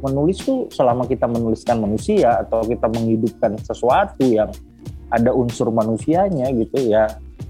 menulis 0.00 0.40
tuh 0.40 0.72
selama 0.72 1.04
kita 1.04 1.28
menuliskan 1.28 1.80
manusia 1.80 2.40
atau 2.40 2.64
kita 2.64 2.88
menghidupkan 2.88 3.60
sesuatu 3.60 4.24
yang 4.24 4.48
ada 5.12 5.30
unsur 5.30 5.68
manusianya 5.70 6.50
gitu 6.56 6.90
ya 6.90 7.06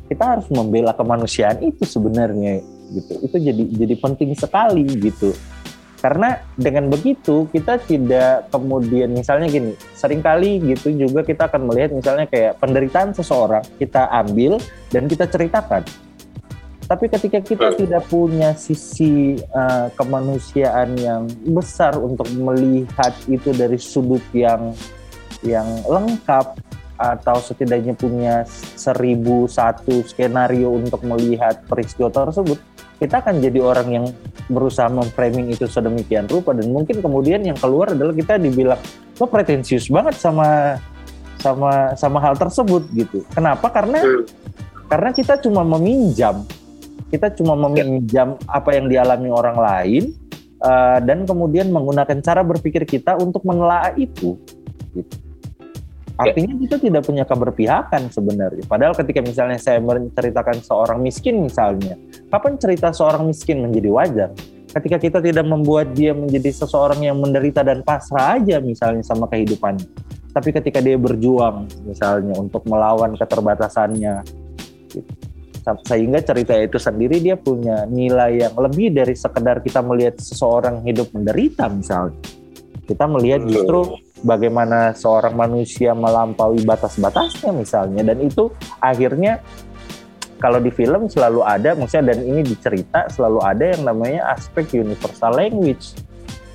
kita 0.06 0.36
harus 0.36 0.46
membela 0.52 0.92
kemanusiaan 0.92 1.64
itu 1.64 1.82
sebenarnya 1.82 2.60
gitu. 2.92 3.12
Itu 3.24 3.36
jadi 3.40 3.62
jadi 3.64 3.94
penting 3.96 4.34
sekali 4.36 4.84
gitu. 4.98 5.32
Karena 6.04 6.36
dengan 6.52 6.92
begitu 6.92 7.48
kita 7.48 7.80
tidak 7.80 8.52
kemudian 8.52 9.08
misalnya 9.16 9.48
gini 9.48 9.72
sering 9.96 10.20
kali 10.20 10.60
gitu 10.60 10.92
juga 10.92 11.24
kita 11.24 11.48
akan 11.48 11.64
melihat 11.64 11.96
misalnya 11.96 12.28
kayak 12.28 12.60
penderitaan 12.60 13.16
seseorang 13.16 13.64
kita 13.80 14.12
ambil 14.12 14.60
dan 14.92 15.08
kita 15.08 15.24
ceritakan. 15.24 15.80
Tapi 16.84 17.08
ketika 17.08 17.40
kita 17.40 17.72
tidak 17.72 18.04
punya 18.12 18.52
sisi 18.52 19.40
uh, 19.56 19.88
kemanusiaan 19.96 20.92
yang 21.00 21.24
besar 21.48 21.96
untuk 21.96 22.28
melihat 22.36 23.16
itu 23.24 23.56
dari 23.56 23.80
sudut 23.80 24.20
yang 24.36 24.76
yang 25.40 25.64
lengkap 25.88 26.60
atau 27.00 27.36
setidaknya 27.40 27.96
punya 27.96 28.44
seribu 28.76 29.48
satu 29.48 30.04
skenario 30.06 30.70
untuk 30.76 31.02
melihat 31.02 31.64
peristiwa 31.66 32.12
tersebut, 32.12 32.60
kita 32.98 33.20
akan 33.20 33.42
jadi 33.42 33.58
orang 33.58 33.88
yang 33.90 34.06
berusaha 34.46 34.86
memframing 34.86 35.50
itu 35.50 35.66
sedemikian 35.66 36.30
rupa 36.30 36.54
dan 36.54 36.70
mungkin 36.70 37.00
kemudian 37.00 37.42
yang 37.42 37.58
keluar 37.58 37.90
adalah 37.90 38.14
kita 38.14 38.38
dibilang 38.38 38.78
lo 39.18 39.26
pretensius 39.26 39.90
banget 39.90 40.14
sama 40.18 40.78
sama 41.40 41.92
sama 41.98 42.18
hal 42.24 42.34
tersebut 42.38 42.88
gitu. 42.96 43.20
Kenapa? 43.32 43.68
Karena 43.68 44.00
hmm. 44.00 44.24
karena 44.88 45.10
kita 45.12 45.40
cuma 45.40 45.60
meminjam, 45.64 46.44
kita 47.12 47.32
cuma 47.36 47.56
meminjam 47.56 48.40
apa 48.48 48.70
yang 48.72 48.86
dialami 48.88 49.28
orang 49.28 49.58
lain 49.58 50.02
uh, 50.64 50.98
dan 51.04 51.28
kemudian 51.28 51.68
menggunakan 51.68 52.20
cara 52.24 52.40
berpikir 52.40 52.88
kita 52.88 53.16
untuk 53.20 53.44
menelaah 53.44 53.92
itu. 53.98 54.40
Gitu. 54.94 55.23
Artinya 56.14 56.54
kita 56.54 56.76
tidak 56.78 57.02
punya 57.02 57.26
keberpihakan 57.26 58.06
sebenarnya. 58.06 58.62
Padahal 58.70 58.94
ketika 58.94 59.18
misalnya 59.18 59.58
saya 59.58 59.82
menceritakan 59.82 60.62
seorang 60.62 61.02
miskin 61.02 61.42
misalnya, 61.42 61.98
kapan 62.30 62.54
cerita 62.54 62.94
seorang 62.94 63.26
miskin 63.26 63.66
menjadi 63.66 63.90
wajar? 63.90 64.30
Ketika 64.70 64.98
kita 64.98 65.18
tidak 65.18 65.46
membuat 65.46 65.94
dia 65.94 66.14
menjadi 66.14 66.50
seseorang 66.54 67.02
yang 67.02 67.18
menderita 67.18 67.66
dan 67.66 67.82
pasrah 67.82 68.38
aja 68.38 68.62
misalnya 68.62 69.02
sama 69.02 69.26
kehidupannya. 69.26 69.86
Tapi 70.34 70.50
ketika 70.50 70.82
dia 70.82 70.98
berjuang 70.98 71.70
misalnya 71.86 72.34
untuk 72.38 72.66
melawan 72.66 73.14
keterbatasannya, 73.14 74.26
gitu. 74.90 75.12
sehingga 75.86 76.18
cerita 76.26 76.58
itu 76.58 76.78
sendiri 76.78 77.22
dia 77.22 77.38
punya 77.38 77.86
nilai 77.86 78.42
yang 78.42 78.54
lebih 78.58 78.90
dari 78.90 79.14
sekedar 79.14 79.62
kita 79.62 79.78
melihat 79.82 80.18
seseorang 80.18 80.82
hidup 80.82 81.10
menderita 81.14 81.70
misalnya. 81.70 82.18
Kita 82.84 83.06
melihat 83.06 83.46
justru 83.46 83.94
bagaimana 84.22 84.94
seorang 84.94 85.34
manusia 85.34 85.96
melampaui 85.96 86.62
batas-batasnya 86.62 87.50
misalnya 87.50 88.06
dan 88.06 88.22
itu 88.22 88.52
akhirnya 88.78 89.42
kalau 90.38 90.60
di 90.60 90.68
film 90.68 91.08
selalu 91.08 91.40
ada 91.40 91.72
maksudnya 91.72 92.12
dan 92.12 92.20
ini 92.20 92.44
dicerita 92.44 93.08
selalu 93.08 93.40
ada 93.40 93.64
yang 93.72 93.82
namanya 93.88 94.28
aspek 94.36 94.76
universal 94.76 95.32
language. 95.32 95.96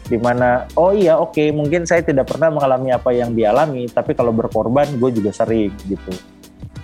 Di 0.09 0.17
mana 0.17 0.69
oh 0.77 0.93
iya 0.93 1.17
oke 1.17 1.37
okay, 1.37 1.49
mungkin 1.49 1.89
saya 1.89 2.05
tidak 2.05 2.29
pernah 2.29 2.53
mengalami 2.53 2.93
apa 2.93 3.09
yang 3.13 3.33
dialami 3.33 3.89
tapi 3.89 4.13
kalau 4.13 4.29
berkorban 4.29 4.85
gue 4.97 5.09
juga 5.09 5.33
sering 5.33 5.73
gitu. 5.89 6.13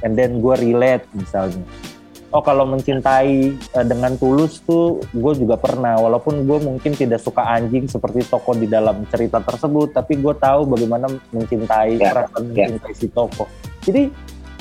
And 0.02 0.18
then 0.18 0.42
gue 0.42 0.56
relate 0.58 1.06
misalnya 1.14 1.62
oh 2.36 2.44
kalau 2.44 2.68
mencintai 2.68 3.56
uh, 3.80 3.86
dengan 3.88 4.20
tulus 4.20 4.60
tuh 4.68 5.00
gue 5.16 5.34
juga 5.40 5.56
pernah 5.56 5.96
walaupun 5.96 6.44
gue 6.44 6.60
mungkin 6.60 6.92
tidak 6.92 7.24
suka 7.24 7.48
anjing 7.48 7.88
seperti 7.88 8.28
tokoh 8.28 8.60
di 8.60 8.68
dalam 8.68 9.08
cerita 9.08 9.40
tersebut 9.40 9.96
tapi 9.96 10.20
gue 10.20 10.36
tahu 10.36 10.68
bagaimana 10.68 11.08
mencintai 11.32 11.96
yeah, 11.96 12.12
perasaan 12.12 12.52
yeah. 12.52 12.68
mencintai 12.68 12.92
si 12.92 13.08
tokoh 13.08 13.48
jadi 13.88 14.12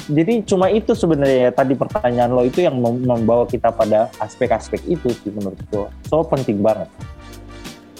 jadi 0.04 0.44
cuma 0.44 0.68
itu 0.68 0.92
sebenarnya 0.94 1.48
ya, 1.48 1.50
tadi 1.50 1.74
pertanyaan 1.74 2.30
lo 2.30 2.46
itu 2.46 2.62
yang 2.62 2.78
membawa 2.78 3.48
kita 3.48 3.74
pada 3.74 4.06
aspek-aspek 4.22 4.78
itu 4.86 5.10
sih 5.10 5.34
menurut 5.34 5.58
gue 5.74 5.88
so 6.06 6.22
penting 6.22 6.62
banget 6.62 6.86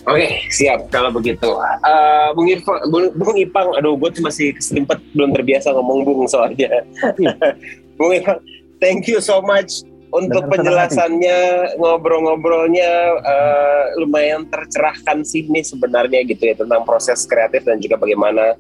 Oke, 0.04 0.20
okay, 0.20 0.44
siap 0.52 0.92
kalau 0.92 1.08
begitu. 1.08 1.48
Uh, 1.56 2.28
Bung, 2.36 2.44
Irfan, 2.44 2.76
Bung, 2.92 3.08
Bung 3.16 3.40
Ipang, 3.40 3.72
aduh 3.72 3.96
gue 3.96 4.12
masih 4.20 4.52
keselimpet 4.52 5.00
belum 5.16 5.32
terbiasa 5.32 5.72
ngomong 5.72 6.04
Bung 6.04 6.28
soalnya. 6.28 6.84
Iya. 7.16 7.32
Bung 7.96 8.12
Ipang, 8.12 8.36
thank 8.78 9.06
you 9.06 9.18
so 9.18 9.42
much 9.42 9.84
untuk 10.14 10.46
penjelasannya, 10.46 11.74
ngobrol-ngobrolnya 11.74 13.18
uh, 13.18 13.84
lumayan 13.98 14.46
tercerahkan 14.46 15.26
sih 15.26 15.50
nih 15.50 15.66
sebenarnya 15.66 16.22
gitu 16.22 16.38
ya 16.38 16.54
tentang 16.54 16.86
proses 16.86 17.26
kreatif 17.26 17.66
dan 17.66 17.82
juga 17.82 17.98
bagaimana 17.98 18.54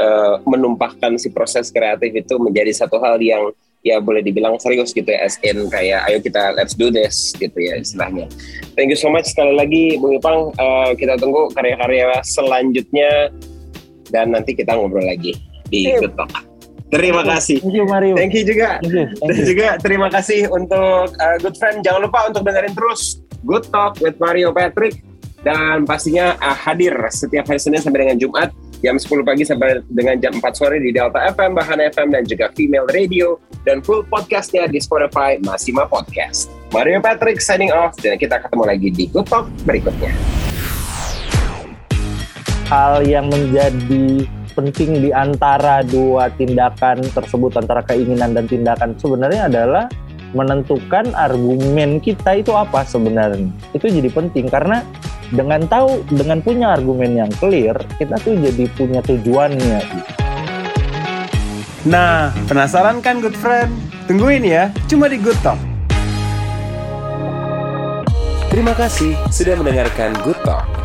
uh, 0.00 0.40
menumpahkan 0.48 1.20
si 1.20 1.28
proses 1.28 1.68
kreatif 1.68 2.08
itu 2.08 2.40
menjadi 2.40 2.72
satu 2.72 2.96
hal 3.04 3.20
yang 3.20 3.52
ya 3.84 4.00
boleh 4.00 4.24
dibilang 4.24 4.56
serius 4.56 4.96
gitu 4.96 5.04
ya 5.04 5.28
as 5.28 5.36
in 5.44 5.68
kayak 5.68 6.08
ayo 6.08 6.16
kita 6.24 6.56
let's 6.56 6.72
do 6.72 6.88
this 6.88 7.36
gitu 7.36 7.52
ya 7.60 7.76
istilahnya. 7.76 8.24
Thank 8.72 8.88
you 8.88 8.96
so 8.96 9.12
much 9.12 9.28
sekali 9.28 9.52
lagi 9.52 10.00
Bung 10.00 10.16
Ipang. 10.16 10.56
Uh, 10.56 10.96
kita 10.96 11.20
tunggu 11.20 11.52
karya-karya 11.52 12.24
selanjutnya 12.24 13.28
dan 14.08 14.32
nanti 14.32 14.56
kita 14.56 14.72
ngobrol 14.72 15.04
lagi 15.04 15.36
di 15.68 15.92
Good 16.00 16.16
Talk 16.16 16.53
Terima 16.92 17.22
kasih. 17.24 17.64
Thank 17.64 17.76
you 17.76 17.86
Mario. 17.88 18.14
Thank 18.14 18.34
you 18.36 18.44
juga. 18.44 18.78
Thank 18.80 18.92
you. 18.92 19.06
Thank 19.18 19.28
Dan 19.28 19.36
you. 19.40 19.46
juga 19.50 19.68
terima 19.80 20.08
kasih 20.12 20.46
untuk 20.52 21.16
uh, 21.16 21.36
Good 21.40 21.56
Friend. 21.56 21.80
Jangan 21.80 22.00
lupa 22.04 22.28
untuk 22.28 22.42
dengerin 22.44 22.74
terus 22.76 23.24
Good 23.42 23.72
Talk 23.72 23.98
with 24.04 24.20
Mario 24.20 24.52
Patrick 24.52 25.00
dan 25.44 25.84
pastinya 25.84 26.36
uh, 26.40 26.56
hadir 26.56 26.94
setiap 27.12 27.48
hari 27.48 27.60
Senin 27.60 27.80
sampai 27.80 28.08
dengan 28.08 28.16
Jumat 28.16 28.48
jam 28.84 29.00
10 29.00 29.24
pagi 29.24 29.48
sampai 29.48 29.80
dengan 29.88 30.20
jam 30.20 30.36
4 30.36 30.44
sore 30.52 30.76
di 30.76 30.92
Delta 30.92 31.16
FM, 31.32 31.56
Bahana 31.56 31.88
FM, 31.88 32.12
dan 32.12 32.22
juga 32.28 32.52
Female 32.52 32.84
Radio, 32.92 33.40
dan 33.64 33.80
full 33.80 34.04
podcastnya 34.04 34.68
di 34.68 34.76
Spotify, 34.76 35.40
Masima 35.40 35.88
Podcast. 35.88 36.52
Mario 36.68 37.00
Patrick 37.00 37.40
signing 37.40 37.72
off, 37.72 37.96
dan 38.04 38.20
kita 38.20 38.44
ketemu 38.44 38.64
lagi 38.68 38.88
di 38.92 39.04
Good 39.08 39.32
Talk 39.32 39.48
berikutnya. 39.64 40.12
Hal 42.68 43.08
yang 43.08 43.32
menjadi 43.32 44.28
penting 44.54 45.02
di 45.02 45.10
antara 45.10 45.82
dua 45.82 46.30
tindakan 46.38 47.02
tersebut, 47.02 47.58
antara 47.58 47.82
keinginan 47.82 48.32
dan 48.32 48.46
tindakan 48.46 48.94
sebenarnya 48.96 49.50
adalah 49.50 49.84
menentukan 50.34 51.14
argumen 51.14 51.98
kita 52.02 52.38
itu 52.38 52.50
apa 52.54 52.82
sebenarnya. 52.86 53.50
Itu 53.74 53.86
jadi 53.86 54.10
penting 54.10 54.50
karena 54.50 54.82
dengan 55.34 55.66
tahu 55.66 56.06
dengan 56.14 56.38
punya 56.42 56.74
argumen 56.78 57.18
yang 57.18 57.30
clear 57.42 57.74
kita 57.98 58.20
tuh 58.22 58.38
jadi 58.38 58.64
punya 58.76 59.00
tujuannya 59.02 59.82
Nah, 61.84 62.32
penasaran 62.48 63.04
kan 63.04 63.20
good 63.20 63.36
friend? 63.36 63.68
Tungguin 64.08 64.40
ya, 64.40 64.72
cuma 64.88 65.04
di 65.04 65.20
Good 65.20 65.36
Talk. 65.44 65.60
Terima 68.48 68.72
kasih 68.72 69.12
sudah 69.28 69.52
mendengarkan 69.60 70.16
Good 70.24 70.40
Talk. 70.48 70.83